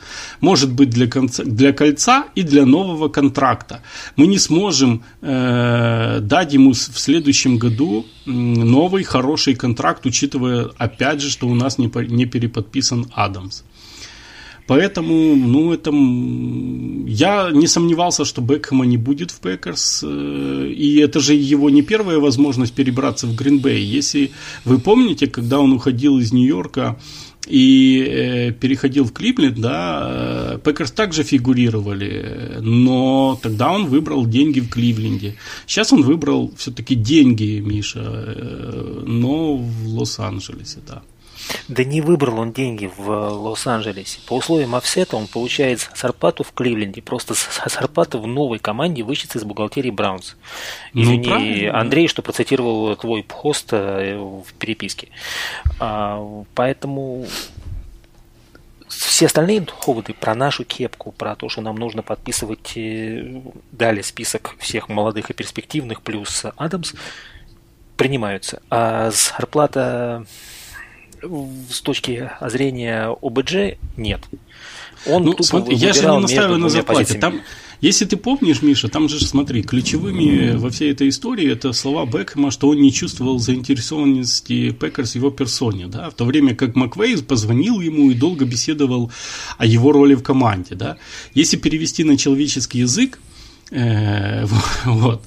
[0.42, 3.82] Может быть, для, конца, для кольца и для нового контракта.
[4.18, 11.30] Мы не сможем э, дать ему в следующем году новый хороший контракт, учитывая, опять же,
[11.30, 13.64] что у нас не, не переподписан Адамс.
[14.70, 15.90] Поэтому, ну, это...
[17.08, 20.04] Я не сомневался, что Бекхэма не будет в Пекерс.
[20.06, 23.84] Э, и это же его не первая возможность перебраться в Гринбей.
[23.84, 24.30] Если
[24.66, 27.00] вы помните, когда он уходил из Нью-Йорка
[27.48, 34.60] и э, переходил в Кливленд, да, э, Пекерс также фигурировали, но тогда он выбрал деньги
[34.60, 35.36] в Кливленде.
[35.66, 41.02] Сейчас он выбрал все-таки деньги, Миша, но в Лос-Анджелесе, да.
[41.68, 44.20] Да не выбрал он деньги в Лос-Анджелесе.
[44.28, 47.02] По условиям офсета он получает зарплату в Кливленде.
[47.02, 47.34] Просто
[47.66, 50.36] зарплата в новой команде вычтется из бухгалтерии Браунс.
[50.94, 55.10] Ну, Извини, ну, Андрей, что процитировал твой пост э, в переписке.
[55.80, 57.26] А, поэтому
[58.88, 64.56] все остальные доводы про нашу кепку, про то, что нам нужно подписывать э, далее список
[64.60, 66.94] всех молодых и перспективных плюс Адамс,
[67.96, 68.62] принимаются.
[68.70, 70.26] А зарплата
[71.70, 74.22] с точки зрения ОБДЖ нет.
[75.08, 77.18] Он ну, смотри, я же не настаиваю на зарплате.
[77.20, 77.42] Там,
[77.82, 82.52] если ты помнишь, Миша, там же, смотри, ключевыми во всей этой истории это слова Бекхэма,
[82.52, 87.80] что он не чувствовал заинтересованности Пекерс его персоне, да, в то время как Маквей позвонил
[87.80, 89.12] ему и долго беседовал
[89.58, 90.98] о его роли в команде, да.
[91.34, 93.20] Если перевести на человеческий язык,
[93.72, 94.46] э,
[94.86, 95.24] вот,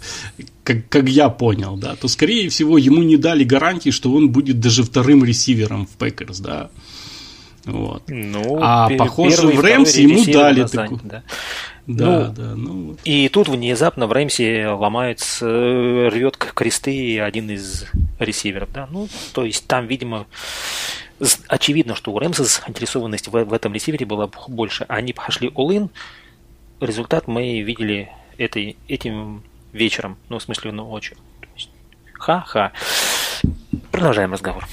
[0.65, 4.61] как, как я понял, да, то, скорее всего, ему не дали гарантии, что он будет
[4.61, 6.71] даже вторым ресивером в Пекерс, да.
[7.65, 8.03] Вот.
[8.09, 11.01] Ну, а похоже, в Рэмс ему дали такую.
[11.05, 11.23] Да.
[11.87, 12.55] Да, ну, да.
[12.55, 17.87] Ну, И тут внезапно в Рэмсе ломается, рвет кресты один из
[18.19, 18.89] ресиверов, да.
[18.91, 20.27] Ну, то есть там, видимо,
[21.49, 24.85] очевидно, что у Рэмса заинтересованность в, в этом ресивере была больше.
[24.89, 25.91] Они пошли all-in,
[26.81, 31.17] результат мы видели этой, этим вечером, ну, в смысле, ночью.
[32.15, 32.73] Ха-ха.
[33.91, 34.67] Продолжаем разговор.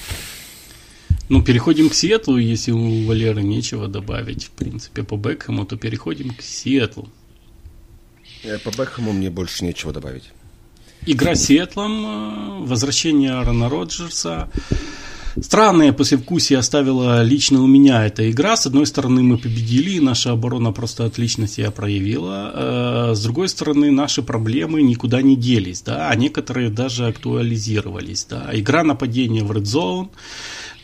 [1.30, 6.34] Ну, переходим к Сиэтлу, если у Валеры нечего добавить, в принципе, по Бекхэму, то переходим
[6.34, 7.10] к Сиэтлу.
[8.44, 10.32] Э, по Бекхэму мне больше нечего добавить.
[11.06, 14.50] Игра с Сиэтлом, э, возвращение Аарона Роджерса.
[15.42, 18.58] Странное послевкусие оставила лично у меня эта игра.
[18.58, 22.52] С одной стороны, мы победили, наша оборона просто отлично себя проявила.
[22.54, 28.50] Э, с другой стороны, наши проблемы никуда не делись, да, а некоторые даже актуализировались, да.
[28.54, 30.10] Игра нападения в Red Zone,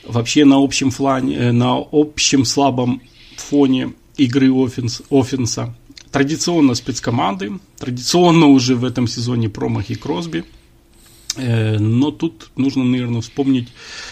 [0.06, 3.02] вообще на общем фоне, э, на общем слабом
[3.38, 5.76] фоне игры offense, offense а.
[6.12, 10.46] Традиционно спецкоманды, традиционно уже в этом сезоне промахи Кросби–
[11.38, 13.70] но тут нужно, наверное, вспомнить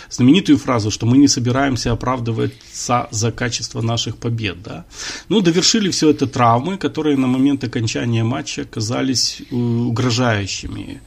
[0.09, 4.61] знаменитую фразу, что мы не собираемся оправдываться за качество наших побед.
[4.61, 4.85] Да?
[5.29, 11.01] Ну, довершили все это травмы, которые на момент окончания матча казались э, угрожающими.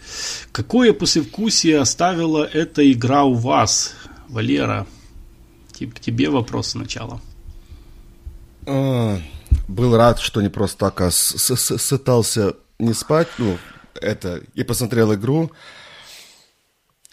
[0.52, 3.94] Какое послевкусие оставила эта игра у вас,
[4.28, 4.86] Валера?
[5.72, 7.20] К тебе вопрос сначала.
[8.66, 9.18] А,
[9.68, 13.58] был рад, что не просто так, а сытался не спать, ну,
[13.94, 15.50] это, и посмотрел игру.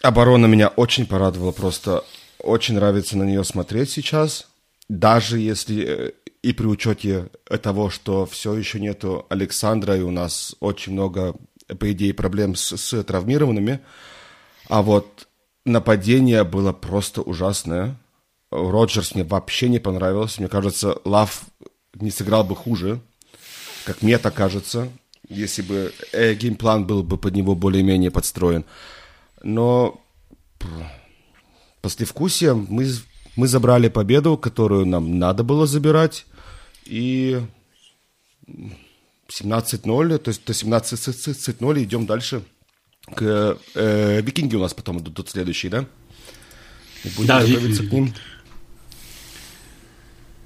[0.04, 2.04] Оборона меня очень порадовала, просто
[2.38, 4.48] очень нравится на нее смотреть сейчас,
[4.86, 6.12] даже если э,
[6.42, 7.30] и при учете
[7.62, 11.34] того, что все еще нету Александра, и у нас очень много,
[11.78, 13.80] по идее, проблем с, с травмированными,
[14.68, 15.26] а вот
[15.64, 17.96] нападение было просто ужасное.
[18.50, 20.42] Роджерс мне вообще не понравился.
[20.42, 21.46] Мне кажется, Лав
[21.94, 23.00] не сыграл бы хуже,
[23.86, 24.90] как мне так кажется,
[25.30, 28.66] если бы э, геймплан был бы под него более-менее подстроен.
[29.44, 30.00] Но
[31.82, 32.88] послевкусие мы,
[33.36, 36.24] мы забрали победу, которую нам надо было забирать.
[36.86, 37.40] И
[39.28, 42.42] 17-0, то есть до 17-0 идем дальше.
[43.14, 45.86] К, э, викинги у нас потом идут тут следующие, да?
[47.04, 47.88] И будем да, готовиться викинги.
[47.88, 48.14] к ним.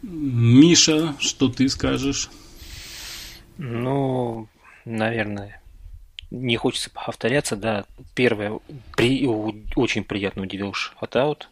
[0.02, 2.30] Миша, что ты скажешь?
[3.58, 4.48] Ну,
[4.84, 5.57] наверное,
[6.30, 7.84] не хочется повторяться, да.
[8.14, 8.58] Первое,
[8.96, 9.26] при,
[9.76, 11.50] очень приятно удивил шатаут.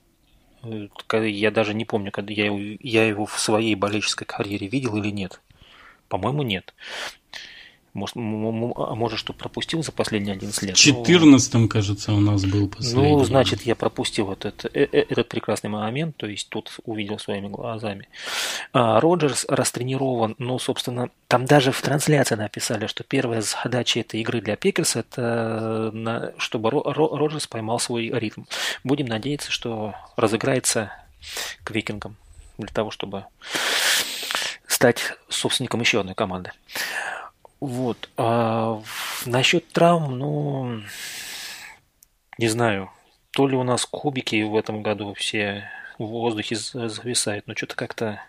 [1.12, 5.40] Я даже не помню, когда я я его в своей болельческой карьере видел или нет.
[6.08, 6.74] По-моему, нет.
[7.96, 10.76] Может, а может, что пропустил за последние 11 лет.
[10.76, 11.66] В 14 но...
[11.66, 13.08] кажется, у нас был последний.
[13.08, 17.18] Ну, значит, я пропустил вот этот, э, э, этот прекрасный момент, то есть тут увидел
[17.18, 18.08] своими глазами.
[18.74, 24.42] А, Роджерс растренирован, ну, собственно, там даже в трансляции написали, что первая задача этой игры
[24.42, 28.42] для Пекерса, это на, чтобы Роджерс поймал свой ритм.
[28.84, 30.92] Будем надеяться, что разыграется
[31.64, 32.16] к викингам
[32.58, 33.24] для того, чтобы
[34.66, 36.52] стать собственником еще одной команды.
[37.60, 38.08] Вот.
[38.16, 38.82] А
[39.24, 40.82] насчет травм, ну,
[42.38, 42.90] не знаю,
[43.30, 48.22] то ли у нас кубики в этом году все в воздухе зависают, но что-то как-то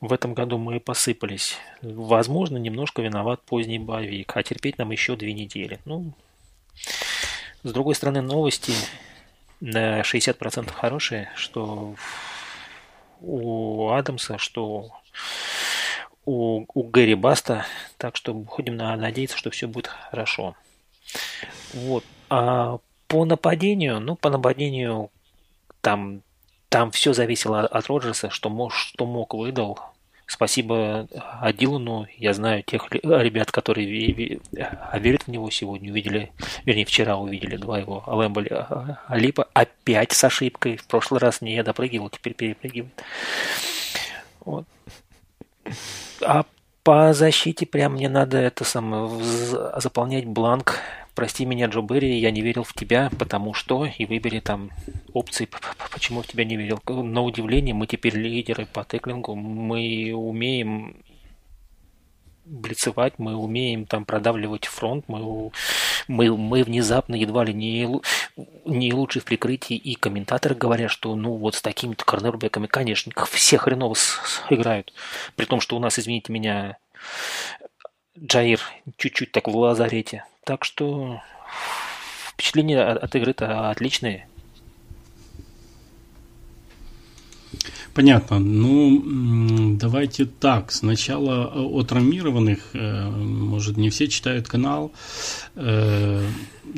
[0.00, 1.58] в этом году мы посыпались.
[1.82, 5.78] Возможно, немножко виноват поздний боевик, а терпеть нам еще две недели.
[5.84, 6.12] Ну,
[7.62, 8.72] с другой стороны, новости
[9.60, 11.94] на 60% хорошие, что
[13.20, 14.90] у Адамса, что
[16.24, 17.64] у, у Гэри Баста,
[17.96, 20.54] так что будем надеяться, что все будет хорошо.
[21.72, 22.04] Вот.
[22.28, 22.78] А
[23.08, 25.10] по нападению, ну, по нападению
[25.80, 26.22] там,
[26.68, 29.80] там все зависело от Роджерса, что мог, что мог выдал.
[30.26, 31.08] Спасибо
[31.40, 32.06] Адилану.
[32.16, 36.30] Я знаю тех ребят, которые верят в него сегодня, увидели,
[36.64, 38.64] вернее, вчера увидели два его Лэмболи
[39.08, 40.76] Алипа опять с ошибкой.
[40.76, 43.02] В прошлый раз не допрыгивал, теперь перепрыгивает.
[44.44, 44.66] Вот.
[46.22, 46.44] А
[46.82, 49.08] по защите прям мне надо это самое
[49.76, 50.78] заполнять бланк.
[51.14, 54.70] Прости меня, Джо Берри, я не верил в тебя, потому что, и выбери там
[55.12, 55.48] опции,
[55.92, 56.80] почему в тебя не верил.
[56.86, 60.96] На удивление, мы теперь лидеры по теклингу, мы умеем
[62.50, 65.50] блицевать, мы умеем там продавливать фронт, мы,
[66.08, 67.88] мы, мы внезапно едва ли не,
[68.64, 73.58] не лучше в прикрытии, и комментаторы говорят, что ну вот с такими-то корнербеками, конечно, все
[73.58, 73.94] хреново
[74.50, 74.92] играют,
[75.36, 76.76] при том, что у нас, извините меня,
[78.18, 78.60] Джаир
[78.96, 80.24] чуть-чуть так в лазарете.
[80.44, 81.22] Так что
[82.32, 84.28] впечатления от игры-то отличные.
[87.94, 88.38] Понятно.
[88.38, 90.72] Ну, давайте так.
[90.72, 92.58] Сначала э, о травмированных.
[92.72, 94.92] Э, может, не все читают канал.
[95.56, 96.26] Э,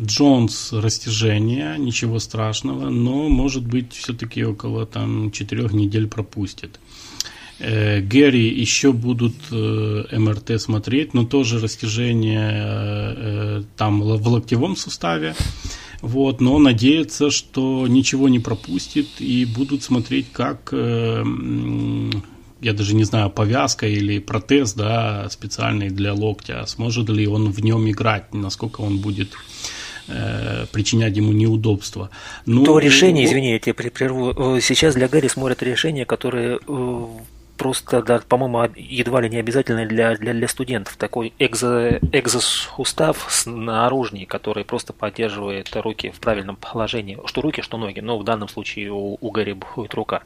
[0.00, 6.80] Джонс растяжение, ничего страшного, но, может быть, все-таки около там четырех недель пропустит.
[7.58, 15.34] Гэри еще будут МРТ смотреть, но тоже растяжение там в локтевом суставе.
[16.02, 21.24] Вот, но надеется, что ничего не пропустит и будут смотреть, как э,
[22.60, 27.60] я даже не знаю, повязка или протез, да, специальный для локтя, сможет ли он в
[27.60, 29.32] нем играть, насколько он будет
[30.08, 32.10] э, причинять ему неудобства.
[32.46, 36.58] Ну, То решение, извини, я тебя прерву, сейчас для Гарри смотрят решения, которые
[37.62, 40.96] просто, да, по-моему, едва ли не обязательно для, для, для студентов.
[40.96, 47.16] Такой экзо, экзосустав наружный, который просто поддерживает руки в правильном положении.
[47.24, 48.00] Что руки, что ноги.
[48.00, 50.22] Но в данном случае у, у Гарри будет рука.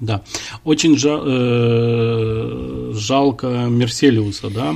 [0.00, 0.22] Да.
[0.64, 4.74] Очень жал, э, жалко Мерселиуса, да.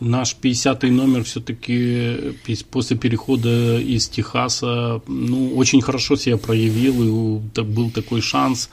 [0.00, 2.34] Наш 50-й номер все-таки
[2.70, 8.68] после перехода из Техаса ну, очень хорошо себя проявил, и был такой шанс.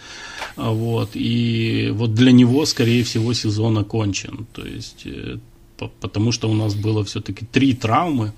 [0.57, 4.45] А, вот, и вот для него, скорее всего, сезон окончен.
[4.53, 5.38] То есть, э,
[5.78, 8.34] потому что у нас было все-таки три травмы.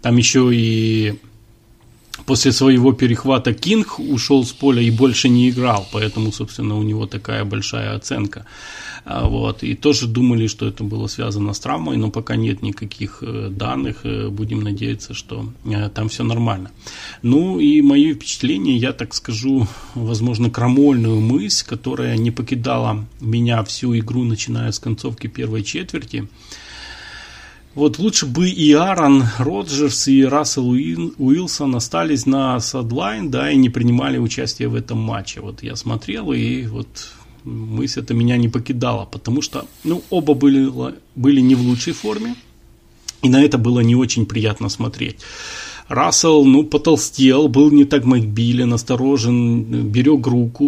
[0.00, 1.18] Там еще и
[2.28, 7.06] после своего перехвата Кинг ушел с поля и больше не играл, поэтому, собственно, у него
[7.06, 8.44] такая большая оценка.
[9.06, 9.62] А, вот.
[9.62, 14.00] И тоже думали, что это было связано с травмой, но пока нет никаких э, данных.
[14.04, 16.70] Э, будем надеяться, что э, там все нормально.
[17.22, 23.98] Ну и мои впечатления, я так скажу, возможно, крамольную мысль, которая не покидала меня всю
[23.98, 26.28] игру, начиная с концовки первой четверти.
[27.74, 33.68] Вот лучше бы и Аарон Роджерс, и Рассел Уилсон остались на садлайн, да, и не
[33.68, 35.40] принимали участие в этом матче.
[35.40, 36.88] Вот я смотрел, и вот
[37.44, 40.68] мысль это меня не покидала, потому что, ну, оба были,
[41.14, 42.34] были не в лучшей форме,
[43.22, 45.18] и на это было не очень приятно смотреть.
[45.88, 50.64] Рассел, ну, потолстел, был не так мобилен, осторожен, берег руку.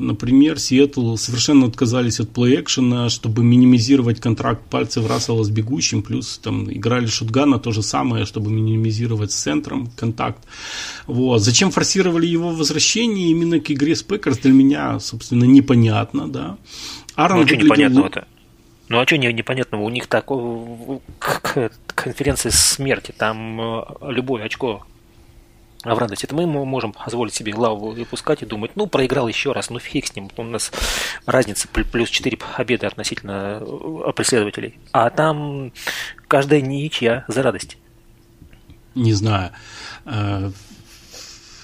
[0.00, 6.72] Например, Сиэтл совершенно отказались от плей-экшена, чтобы минимизировать контракт пальцев Рассела с бегущим, плюс там
[6.72, 10.42] играли шутгана, то же самое, чтобы минимизировать с центром контакт.
[11.06, 11.42] Вот.
[11.42, 16.56] Зачем форсировали его возвращение именно к игре с Пекерс, для меня, собственно, непонятно, да.
[17.14, 17.66] Аарон ну, выглядел...
[17.66, 18.26] непонятного-то?
[18.88, 19.82] Ну а что непонятного?
[19.82, 21.00] У них такой
[22.02, 26.26] конференция смерти, там э, любое очко в радость.
[26.26, 30.06] Это мы можем позволить себе Лава выпускать и думать, ну, проиграл еще раз, ну, фиг
[30.06, 30.30] с ним.
[30.36, 30.72] У нас
[31.24, 34.78] разница плюс 4 победы относительно э, преследователей.
[34.92, 35.72] А там
[36.28, 37.78] каждая ничья за радость.
[38.94, 39.52] Не знаю
[40.04, 40.50] э,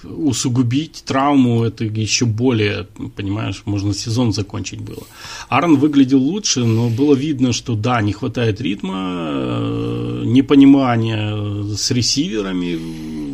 [0.09, 2.87] усугубить травму, это еще более,
[3.17, 5.05] понимаешь, можно сезон закончить было.
[5.49, 12.79] Арн выглядел лучше, но было видно, что да, не хватает ритма, э, непонимание с ресиверами,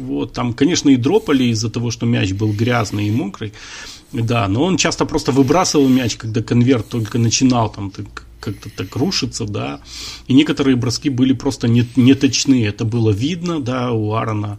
[0.06, 3.52] вот, там, конечно, и дропали из-за того, что мяч был грязный и мокрый,
[4.12, 7.90] да, но он часто просто выбрасывал мяч, когда конверт только начинал там
[8.42, 9.80] как-то так рушиться, да,
[10.26, 14.58] и некоторые броски были просто не, не точны, это было видно, да, у Аарона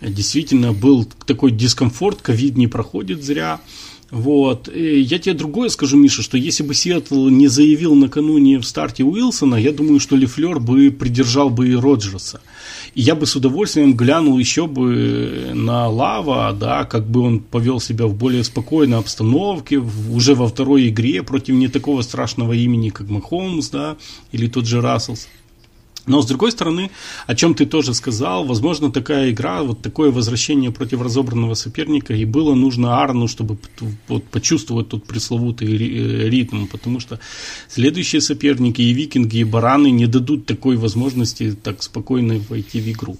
[0.00, 3.60] действительно был такой дискомфорт, ковид не проходит зря.
[4.10, 4.68] Вот.
[4.68, 9.04] И я тебе другое скажу, Миша, что если бы Сиэтл не заявил накануне в старте
[9.04, 12.42] Уилсона, я думаю, что Лефлер бы придержал бы и Роджерса.
[12.94, 18.06] Я бы с удовольствием глянул еще бы на Лава, да, как бы он повел себя
[18.06, 23.70] в более спокойной обстановке, уже во второй игре против не такого страшного имени, как Махомс,
[23.70, 23.96] да,
[24.32, 25.28] или тот же Расселс.
[26.06, 26.90] Но с другой стороны,
[27.26, 32.24] о чем ты тоже сказал, возможно, такая игра, вот такое возвращение против разобранного соперника, и
[32.24, 33.56] было нужно Арну, чтобы
[34.08, 37.20] вот, почувствовать тот пресловутый э, ритм, потому что
[37.68, 43.16] следующие соперники, и викинги, и бараны не дадут такой возможности так спокойно войти в игру.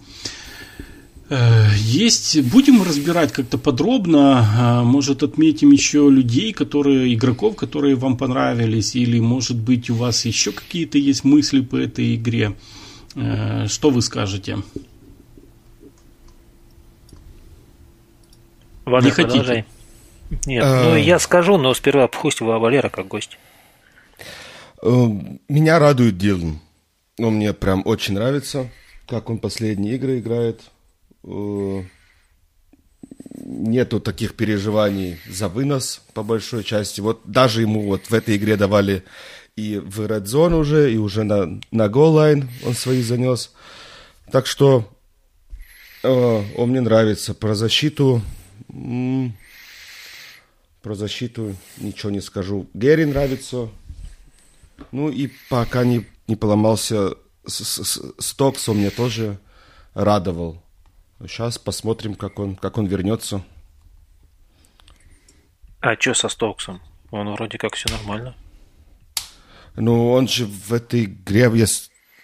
[1.33, 8.19] Э, есть, будем разбирать как-то подробно, а, может отметим еще людей, которые, игроков, которые вам
[8.19, 12.55] понравились, или может быть у вас еще какие-то есть мысли по этой игре.
[13.15, 14.59] Э, что вы скажете?
[18.85, 19.39] Валер, Не хотите?
[19.39, 19.65] Продолжай.
[20.45, 20.91] Нет, а...
[20.91, 23.39] ну я скажу, но сперва пусть Валера как гость.
[24.83, 25.07] Э,
[25.49, 26.61] меня радует Дилан.
[27.19, 28.69] Он мне прям очень нравится,
[29.07, 30.61] как он последние игры играет.
[31.25, 31.85] Э,
[33.45, 37.01] нету таких переживаний за вынос по большой части.
[37.01, 39.05] Вот даже ему вот в этой игре давали
[39.57, 43.53] и в Red Zone уже, и уже на, на line он свои занес.
[44.31, 44.91] Так что
[46.03, 46.09] э,
[46.57, 47.35] он мне нравится.
[47.35, 48.23] Про защиту...
[48.69, 49.37] М-
[50.83, 52.67] про защиту ничего не скажу.
[52.75, 53.69] Гэри нравится.
[54.91, 57.15] Ну и пока не, не поломался
[57.47, 59.39] Стокс, он мне тоже
[59.95, 60.61] радовал.
[61.27, 63.43] Сейчас посмотрим, как он, как он вернется.
[65.81, 66.81] А что со Стоксом?
[67.11, 68.35] Он вроде как все нормально.
[69.77, 71.51] Ну, он же в этой игре,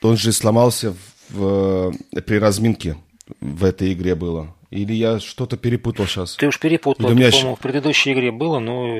[0.03, 0.95] он же сломался
[1.31, 1.93] в,
[2.27, 2.97] при разминке
[3.41, 4.55] в этой игре было.
[4.71, 6.37] Или я что-то перепутал сейчас?
[6.37, 7.11] Ты уж перепутал.
[7.11, 7.31] Меня...
[7.31, 8.99] По-моему, в предыдущей игре было, но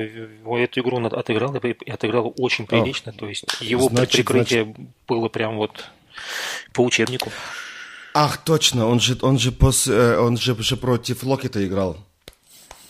[0.57, 3.13] эту игру он отыграл и отыграл очень прилично.
[3.15, 4.81] А, То есть его значит, прикрытие значит...
[5.07, 5.91] было прям вот
[6.73, 7.31] по учебнику.
[8.13, 11.97] Ах, точно, он же, он же, пос, э, он же, же против Локета играл.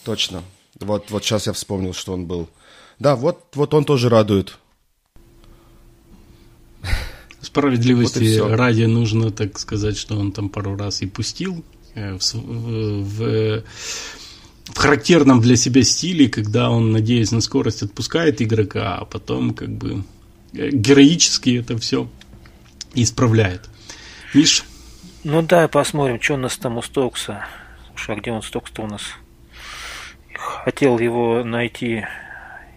[0.04, 0.44] Точно.
[0.80, 2.50] Вот, вот сейчас я вспомнил, что он был.
[3.00, 4.58] Да, вот, вот он тоже радует.
[7.42, 11.64] Справедливости вот ради нужно, так сказать, что он там пару раз и пустил
[11.96, 13.64] э, в, в,
[14.66, 19.70] в характерном для себя стиле, когда он, надеясь на скорость, отпускает игрока, а потом как
[19.70, 20.04] бы
[20.54, 22.10] э, героически это все
[22.94, 23.70] исправляет.
[24.34, 24.66] Миш?
[25.24, 27.46] Ну да, посмотрим, что у нас там у Стокса.
[27.90, 29.02] Слушай, а где он Стокс-то у нас?
[30.34, 32.06] Хотел его найти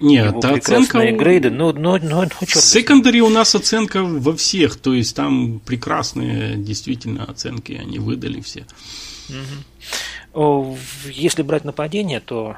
[0.03, 0.99] нет, его оценка...
[1.13, 2.65] грейды, но, но, но, но черт.
[2.65, 8.67] Секондари у нас оценка во всех, то есть там прекрасные действительно оценки, они выдали все.
[10.35, 10.77] Угу.
[11.13, 12.57] Если брать нападение, то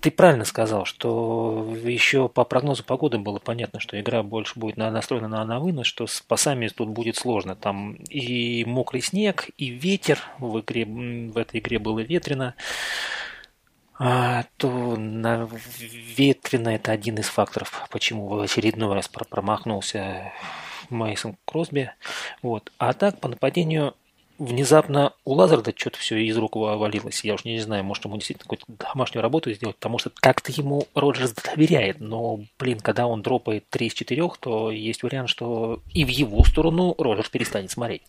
[0.00, 5.28] ты правильно сказал, что еще по прогнозу погоды было понятно, что игра больше будет настроена
[5.28, 7.54] на, на вынос, что с пасами тут будет сложно.
[7.54, 12.54] Там и мокрый снег, и ветер в, игре, в этой игре было ветрено.
[13.98, 15.48] А, то на
[16.16, 20.32] ветрено это один из факторов, почему в очередной раз промахнулся
[20.88, 21.90] Мейсон Кросби.
[22.42, 22.72] Вот.
[22.78, 23.94] А так по нападению
[24.40, 27.22] внезапно у Лазарда что-то все из рук валилось.
[27.22, 30.88] Я уж не знаю, может, ему действительно какую-то домашнюю работу сделать, потому что как-то ему
[30.94, 32.00] Роджерс доверяет.
[32.00, 36.42] Но, блин, когда он дропает 3 из 4, то есть вариант, что и в его
[36.44, 38.02] сторону Роджерс перестанет смотреть.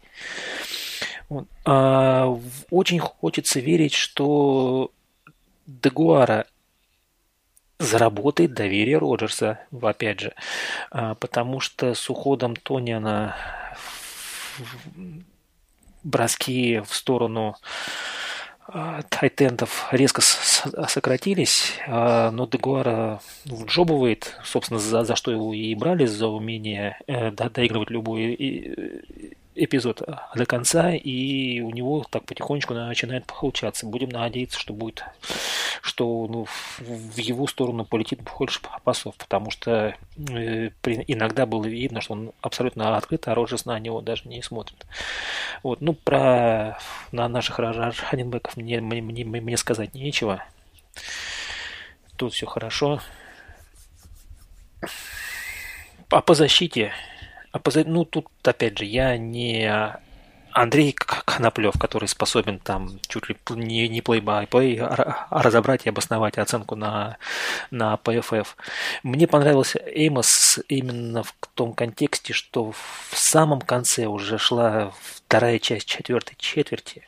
[1.29, 1.47] Вот.
[1.65, 2.33] А,
[2.69, 4.91] очень хочется верить, что
[5.67, 6.47] Дегуара
[7.77, 10.33] заработает доверие Роджерса, опять же,
[10.91, 13.35] а, потому что с уходом Тониана
[16.03, 17.55] броски в сторону
[18.67, 26.05] а, тайтендов резко сократились, а, но Дегуара вджобывает, собственно, за, за что его и брали,
[26.05, 28.33] за умение э, доигрывать любой
[29.55, 30.01] эпизод
[30.35, 33.85] до конца, и у него так потихонечку начинает получаться.
[33.85, 35.03] Будем надеяться, что будет,
[35.81, 36.47] что ну,
[36.79, 40.69] в его сторону полетит больше пасов, потому что э,
[41.07, 44.85] иногда было видно, что он абсолютно открыт, а Роджерс на него даже не смотрит.
[45.63, 46.77] Вот, ну, про
[47.11, 50.43] на наших раненбеков мне, мне, мне, мне сказать нечего.
[52.15, 53.01] Тут все хорошо.
[56.09, 56.93] А по защите
[57.51, 57.83] а поза...
[57.85, 59.99] Ну, тут, опять же, я не
[60.53, 67.17] Андрей Коноплев, который способен там чуть ли не, не play-by-play, разобрать и обосновать оценку на,
[67.69, 68.47] на PFF.
[69.03, 75.87] Мне понравился Эймос именно в том контексте, что в самом конце уже шла вторая часть
[75.87, 77.07] четвертой четверти.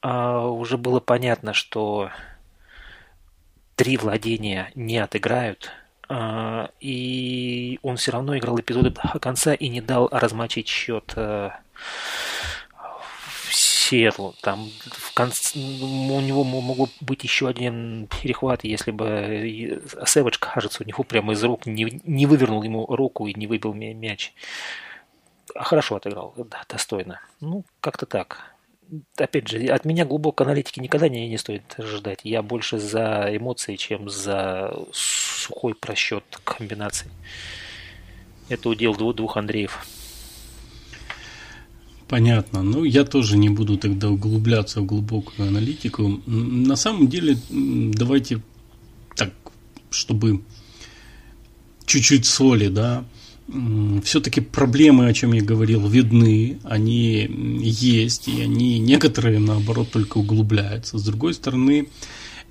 [0.00, 2.10] А уже было понятно, что
[3.76, 5.70] три владения не отыграют–
[6.80, 11.50] и он все равно играл эпизоды до конца и не дал размочить счет э,
[13.50, 14.34] Сиэтлу.
[14.42, 20.86] Там в конце, у него мог быть еще один перехват, если бы Сэвидж, кажется, у
[20.86, 24.32] него прямо из рук не, не вывернул ему руку и не выбил мяч.
[25.54, 27.20] Хорошо отыграл, да, достойно.
[27.40, 28.51] Ну, как-то так
[29.16, 32.20] опять же, от меня глубокой аналитики никогда не, не стоит ждать.
[32.24, 37.10] Я больше за эмоции, чем за сухой просчет комбинаций.
[38.48, 39.86] Это удел двух, двух Андреев.
[42.08, 42.62] Понятно.
[42.62, 46.20] Ну, я тоже не буду тогда углубляться в глубокую аналитику.
[46.26, 48.42] На самом деле, давайте
[49.16, 49.30] так,
[49.90, 50.42] чтобы
[51.86, 53.04] чуть-чуть соли, да,
[54.04, 57.26] все-таки проблемы, о чем я говорил, видны, они
[57.60, 60.98] есть, и они некоторые, наоборот, только углубляются.
[60.98, 61.88] С другой стороны,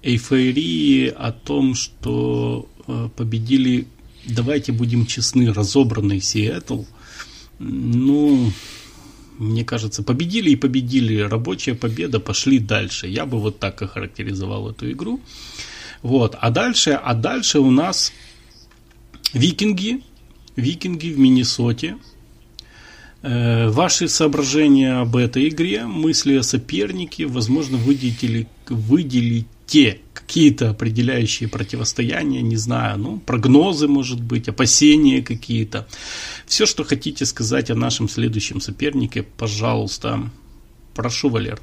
[0.04, 3.88] эйфории о том, что э, победили,
[4.26, 6.84] давайте будем честны, разобранный Сиэтл,
[7.60, 8.52] ну,
[9.38, 13.08] мне кажется, победили и победили, рабочая победа, пошли дальше.
[13.08, 15.20] Я бы вот так охарактеризовал эту игру.
[16.02, 18.12] Вот, а дальше, а дальше у нас
[19.34, 20.02] викинги,
[20.56, 21.98] Викинги в Миннесоте.
[23.24, 32.42] Э, ваши соображения об этой игре, мысли о сопернике, возможно, выделите, выделите какие-то определяющие противостояния,
[32.42, 35.88] не знаю, ну, прогнозы, может быть, опасения какие-то.
[36.48, 40.30] Все, что хотите сказать о нашем следующем сопернике, пожалуйста.
[40.96, 41.62] Прошу, Валер.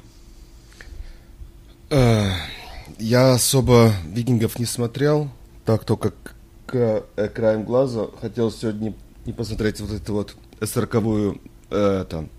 [1.89, 2.31] Э,
[2.99, 5.29] я особо викингов не смотрел,
[5.65, 6.13] так только
[6.69, 8.93] к э, краем глаза хотел сегодня
[9.25, 11.41] не посмотреть вот эту вот 40-ую,
[11.71, 12.29] э, там,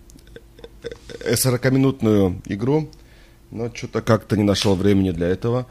[1.25, 2.89] 40-минутную э, игру,
[3.51, 5.67] но что-то как-то не нашел времени для этого.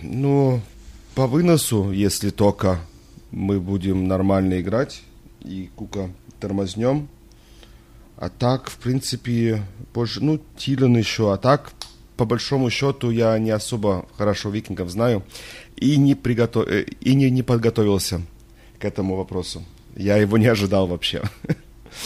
[0.00, 0.60] Ну,
[1.14, 2.80] по выносу, если только
[3.30, 5.02] мы будем нормально играть
[5.42, 6.10] и Кука
[6.40, 7.08] тормознем,
[8.16, 9.62] А так, в принципе,
[9.92, 11.72] больше, ну, Тилен еще, а так,
[12.16, 15.22] по большому счету, я не особо хорошо викингов знаю
[15.76, 16.66] и не, приготов...
[16.68, 18.22] Э, и не, не подготовился
[18.78, 19.64] к этому вопросу.
[19.96, 21.22] Я его не ожидал вообще.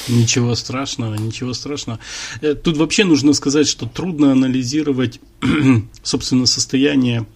[0.08, 1.98] Ничего страшного, ничего страшного.
[2.40, 5.20] Э, тут вообще нужно сказать, что трудно анализировать,
[6.02, 7.26] собственно, состояние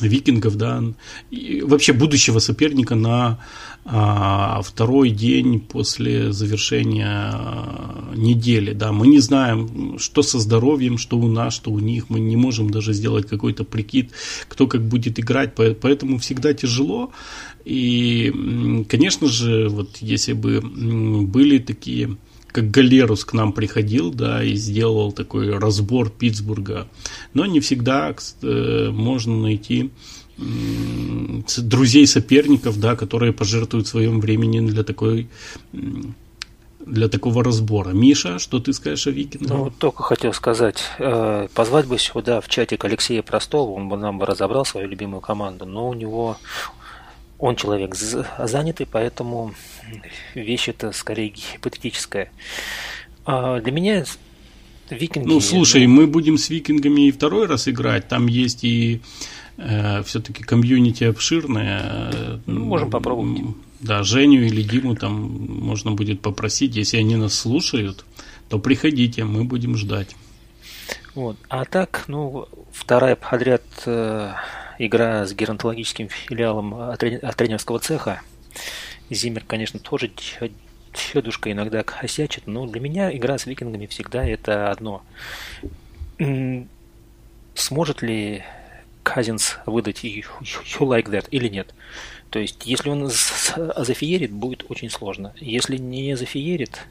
[0.00, 0.82] викингов, да,
[1.30, 3.38] и вообще будущего соперника на
[3.84, 11.18] а, второй день после завершения а, недели, да, мы не знаем, что со здоровьем, что
[11.18, 14.12] у нас, что у них, мы не можем даже сделать какой-то прикид,
[14.48, 17.12] кто как будет играть, поэтому всегда тяжело,
[17.64, 22.16] и, конечно же, вот если бы были такие
[22.52, 26.86] как Галерус к нам приходил, да, и сделал такой разбор Питтсбурга.
[27.32, 29.90] Но не всегда э, можно найти
[30.38, 35.28] друзей соперников, да, которые пожертвуют своим временем для такой
[36.86, 37.90] для такого разбора.
[37.90, 39.56] Миша, что ты скажешь о викингах?
[39.56, 44.18] Ну, только хотел сказать, э, позвать бы сюда в чатик Алексея Простого, он бы нам
[44.18, 46.38] бы разобрал свою любимую команду, но у него
[47.38, 49.54] он человек занятый, поэтому
[50.34, 52.30] вещь это скорее гипотетическая.
[53.24, 54.04] А для меня
[54.90, 55.26] викинги...
[55.26, 55.94] Ну, слушай, ну...
[55.94, 58.08] мы будем с викингами и второй раз играть.
[58.08, 59.00] Там есть и
[60.04, 62.40] все-таки комьюнити обширное.
[62.46, 63.54] Ну, можем попробовать.
[63.80, 66.76] Да, Женю или Диму там можно будет попросить.
[66.76, 68.04] Если они нас слушают,
[68.48, 70.14] то приходите, мы будем ждать.
[71.14, 71.36] Вот.
[71.48, 74.32] А так, ну, вторая подряд э,
[74.78, 78.22] игра с геронтологическим филиалом от тренерского цеха.
[79.10, 80.10] Зимер, конечно, тоже
[81.12, 85.02] дедушка иногда косячит, но для меня игра с викингами всегда это одно.
[87.54, 88.42] Сможет ли
[89.02, 90.24] Казинс выдать you,
[90.80, 91.74] like that или нет?
[92.30, 95.34] То есть, если он зафиерит, будет очень сложно.
[95.38, 96.86] Если не зафиерит,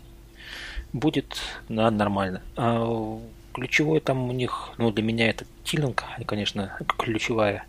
[0.94, 1.38] будет
[1.68, 2.42] да, нормально.
[2.56, 3.20] А
[3.54, 7.66] ключевой там у них, ну, для меня это Тиллинг, конечно, ключевая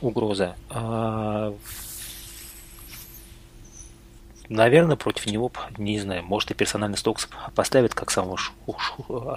[0.00, 0.56] угроза.
[0.70, 1.54] А,
[4.48, 8.38] наверное, против него, не знаю, может и персональный Стокс поставит как самого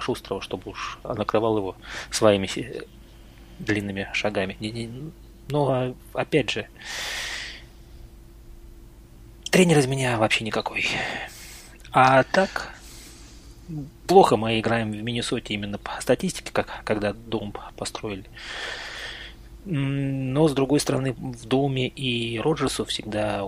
[0.00, 1.76] шустрого, чтобы уж накрывал его
[2.10, 2.48] своими
[3.58, 4.56] длинными шагами.
[5.48, 6.66] Но, а, опять же,
[9.50, 10.86] тренер из меня вообще никакой.
[11.90, 12.74] А так,
[14.06, 18.24] плохо мы играем в Миннесоте именно по статистике, как когда дом построили.
[19.64, 23.44] Но, с другой стороны, в доме и Роджерсу всегда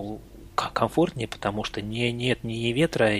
[0.55, 3.19] комфортнее, потому что не, нет ни ветра,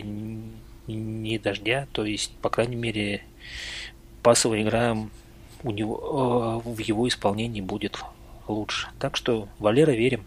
[0.87, 1.87] ни дождя.
[1.93, 3.23] То есть, по крайней мере,
[4.21, 4.97] пасовая игра
[5.63, 7.99] у него, э, в его исполнении будет
[8.47, 8.87] лучше.
[8.99, 10.21] Так что, Валера, верим.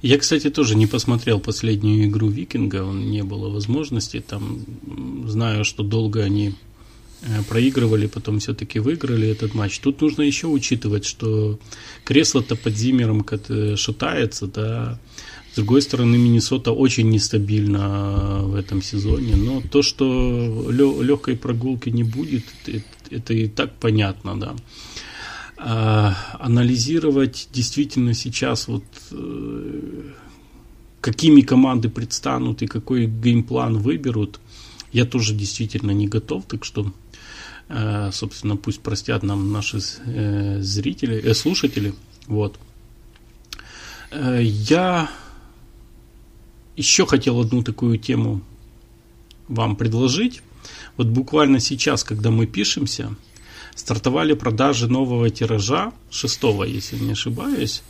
[0.00, 4.20] Я, кстати, тоже не посмотрел последнюю игру Викинга, не было возможности.
[4.20, 4.60] Там
[5.26, 6.54] знаю, что долго они
[7.48, 9.78] проигрывали, потом все-таки выиграли этот матч.
[9.80, 11.58] Тут нужно еще учитывать, что
[12.04, 13.26] кресло-то под Зимером
[13.76, 14.98] шатается, да.
[15.52, 19.34] С другой стороны, Миннесота очень нестабильна в этом сезоне.
[19.34, 22.44] Но то, что легкой прогулки не будет,
[23.10, 24.54] это и так понятно, да.
[25.60, 30.12] А, анализировать действительно сейчас вот э,
[31.00, 34.38] какими команды предстанут и какой геймплан выберут,
[34.92, 37.07] я тоже действительно не готов, так что, э,
[38.12, 41.94] собственно, пусть простят нам наши э, зрители, слушатели,
[42.26, 42.58] вот.
[44.10, 45.10] Я
[46.76, 48.40] еще хотел одну такую тему
[49.48, 50.42] вам предложить.
[50.96, 53.14] Вот буквально сейчас, когда мы пишемся,
[53.74, 57.82] стартовали продажи нового тиража, шестого, если не ошибаюсь,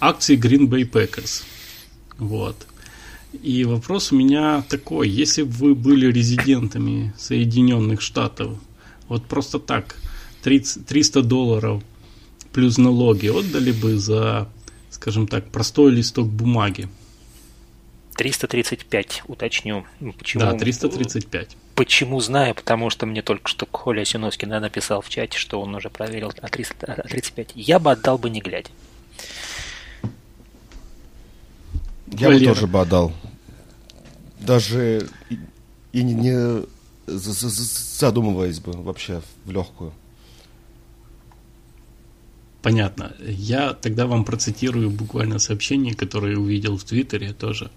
[0.00, 1.42] акций Green Bay Packers.
[2.18, 2.66] Вот.
[3.42, 8.58] И вопрос у меня такой, если бы вы были резидентами Соединенных Штатов,
[9.08, 9.96] вот просто так,
[10.42, 11.82] 30, 300 долларов
[12.52, 14.48] плюс налоги отдали бы за,
[14.90, 16.88] скажем так, простой листок бумаги?
[18.16, 19.84] 335, уточню.
[20.18, 20.44] Почему?
[20.44, 21.56] Да, 335.
[21.74, 22.54] Почему знаю?
[22.54, 26.48] Потому что мне только что Коля Синовский написал в чате, что он уже проверил на
[26.48, 27.52] 335.
[27.56, 28.70] Я бы отдал бы не глядя.
[32.06, 32.50] Я Валера.
[32.50, 33.12] бы тоже бы отдал.
[34.38, 35.38] Даже и,
[35.92, 36.64] и не, не
[37.06, 39.92] задумываясь бы вообще в легкую.
[42.62, 43.14] Понятно.
[43.20, 47.70] Я тогда вам процитирую буквально сообщение, которое увидел в Твиттере тоже.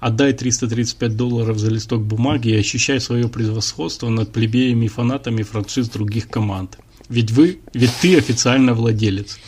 [0.00, 5.88] Отдай 335 долларов за листок бумаги и ощущай свое превосходство над плебеями и фанатами франшиз
[5.88, 6.78] других команд.
[7.08, 9.38] Ведь вы, ведь ты официально владелец.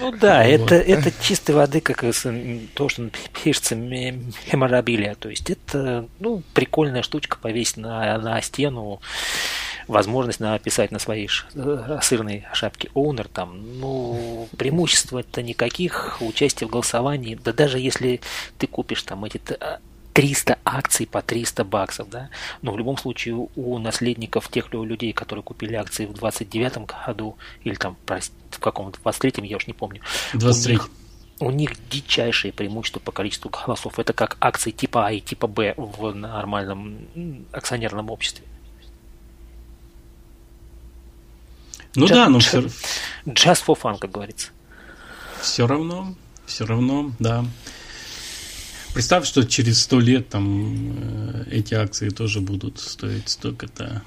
[0.00, 0.46] Ну да, вот.
[0.46, 3.10] это, это чистой воды, как то, что
[3.42, 5.14] пишется меморабилия.
[5.14, 9.00] То есть это ну, прикольная штучка повесить на, на стену,
[9.88, 17.38] возможность написать на своей э, сырной шапке owner там, ну, преимущества-то никаких, участия в голосовании,
[17.42, 18.20] да даже если
[18.58, 19.40] ты купишь там эти
[20.14, 22.30] 300 акций по 300 баксов, да,
[22.62, 27.74] но в любом случае у наследников тех людей, которые купили акции в 29 году, или
[27.74, 30.00] там, в каком-то 23-м, я уж не помню.
[30.34, 30.90] 23 у них,
[31.40, 33.98] у них дичайшее преимущество по количеству голосов.
[33.98, 37.08] Это как акции типа А и типа Б в нормальном
[37.52, 38.46] акционерном обществе.
[41.96, 42.58] Ну just, да, но все...
[43.26, 44.50] Just for fun, как говорится.
[45.40, 46.14] Все равно,
[46.46, 47.44] все равно, да.
[48.94, 54.02] Представь, что через сто лет там э, эти акции тоже будут стоить столько-то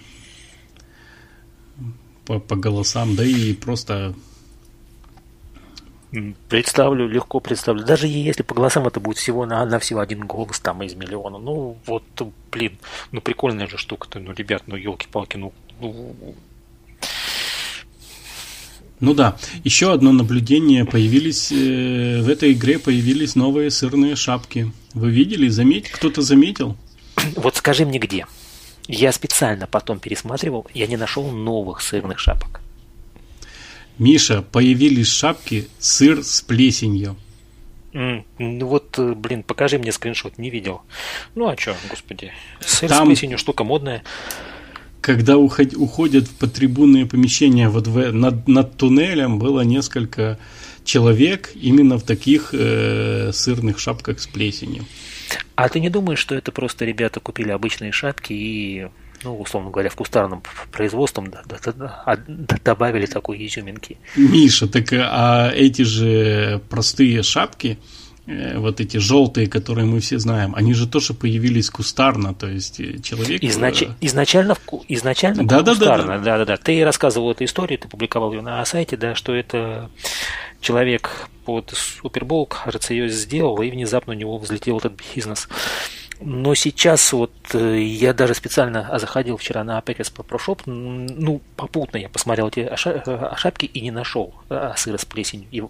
[2.26, 4.16] по, по голосам, да и просто
[6.48, 7.84] Представлю, легко представлю.
[7.84, 11.38] Даже если по голосам это будет всего на, на всего один голос там из миллиона.
[11.38, 12.04] Ну, вот,
[12.50, 12.78] блин,
[13.12, 16.16] ну прикольная же штука-то, ну, ребят, ну, елки-палки, ну, ну
[19.00, 24.72] ну да, еще одно наблюдение появились э, в этой игре появились новые сырные шапки.
[24.94, 25.48] Вы видели?
[25.50, 26.76] Заметь, кто-то заметил?
[27.36, 28.26] Вот скажи мне где.
[28.88, 32.62] Я специально потом пересматривал, я не нашел новых сырных шапок.
[34.00, 37.18] Миша, появились шапки сыр с плесенью.
[37.94, 40.82] Mm, ну вот, э, блин, покажи мне скриншот, не видел.
[41.36, 42.32] Ну а что, господи.
[42.60, 43.06] Сыр Там...
[43.06, 44.04] с плесенью штука модная
[45.08, 50.38] когда уход, уходят в потрибунные помещения вот в, над, над туннелем, было несколько
[50.84, 54.84] человек именно в таких э, сырных шапках с плесенью.
[55.56, 58.88] А ты не думаешь, что это просто ребята купили обычные шапки и,
[59.24, 60.44] ну, условно говоря, в кустарном
[60.74, 62.18] производством да, да, да, а,
[62.66, 63.98] добавили такой изюминки?
[64.18, 70.54] Миша, так а эти же простые шапки, Э, вот эти желтые, которые мы все знаем,
[70.54, 73.42] они же тоже появились кустарно, то есть э, человек...
[73.42, 73.84] Изнач...
[73.84, 74.58] Э, изначально,
[74.90, 76.58] изначально да, кустарно, да, да, да, да, да.
[76.58, 79.90] Ты рассказывал эту историю, ты публиковал ее на сайте, да, что это
[80.60, 85.48] человек под Супербол, кажется, ее сделал, и внезапно у него взлетел этот бизнес.
[86.20, 91.98] Но сейчас вот э, я даже специально заходил вчера на Packers Pro Shop, ну, попутно
[91.98, 94.34] я посмотрел эти шапки и не нашел
[94.76, 95.64] сыра с плесенью и,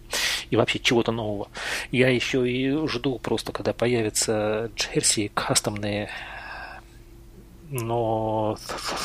[0.50, 1.50] и вообще чего-то нового.
[1.92, 6.10] Я еще и жду просто, когда появятся джерси кастомные,
[7.70, 8.58] но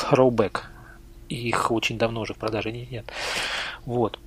[0.09, 0.61] throwback.
[1.27, 3.05] Их очень давно уже в продаже нет.
[3.85, 4.19] Вот.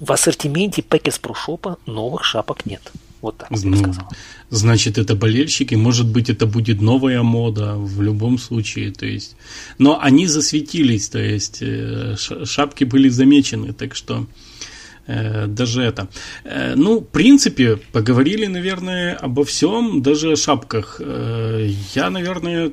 [0.00, 2.92] В ассортименте Packers Pro Shop новых шапок нет.
[3.20, 4.08] Вот так вот ну, сказал.
[4.48, 9.36] Значит, это болельщики, может быть, это будет новая мода в любом случае, то есть.
[9.78, 14.26] Но они засветились, то есть э, шапки были замечены, так что
[15.06, 16.08] э, даже это.
[16.44, 21.00] Э, ну, в принципе, поговорили, наверное, обо всем, даже о шапках.
[21.94, 22.72] Я, наверное,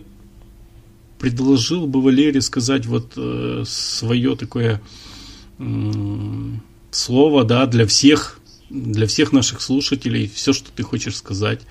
[1.19, 3.17] предложил бы Валере сказать вот
[3.67, 4.81] свое такое
[6.91, 8.39] слово, да, для всех
[8.69, 11.61] для всех наших слушателей все, что ты хочешь сказать,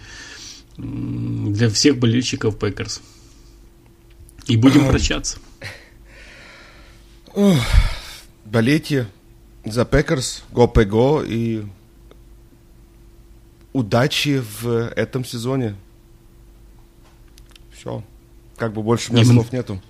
[0.77, 3.01] для всех болельщиков Пекерс.
[4.47, 5.39] И будем прощаться.
[8.45, 9.09] Болейте
[9.65, 11.65] за Пекерс, go go и
[13.73, 15.77] удачи в этом сезоне.
[17.73, 18.03] Все.
[18.57, 19.83] Как бы больше у меня слов нету.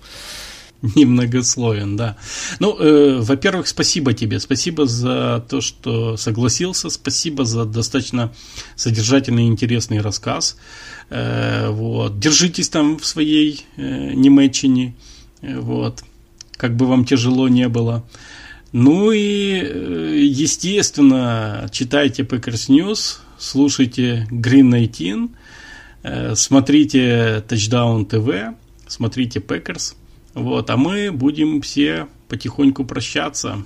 [0.95, 2.17] Немногословен, да.
[2.59, 4.39] Ну, э, во-первых, спасибо тебе.
[4.39, 6.89] Спасибо за то, что согласился.
[6.89, 8.31] Спасибо за достаточно
[8.75, 10.57] содержательный и интересный рассказ.
[11.09, 12.19] Э, вот.
[12.19, 14.93] Держитесь там в своей э, немечине.
[15.41, 16.03] Э, вот.
[16.57, 18.03] Как бы вам тяжело не было.
[18.71, 25.31] Ну и, э, естественно, читайте Packers News, слушайте Green 19,
[26.03, 28.55] э, смотрите Touchdown TV,
[28.87, 29.95] смотрите Packers–
[30.37, 33.63] вот, а мы будем все потихоньку прощаться.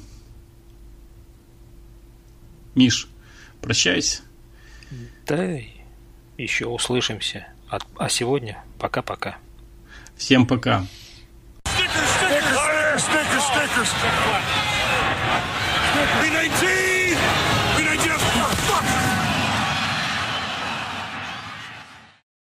[2.76, 3.10] Миш,
[3.62, 4.22] прощайся.
[5.28, 5.58] Да,
[6.38, 7.48] еще услышимся.
[7.70, 9.38] А, а сегодня пока-пока.
[10.16, 10.88] Всем пока.
[11.66, 14.61] Stickers, stickers, stickers, stickers.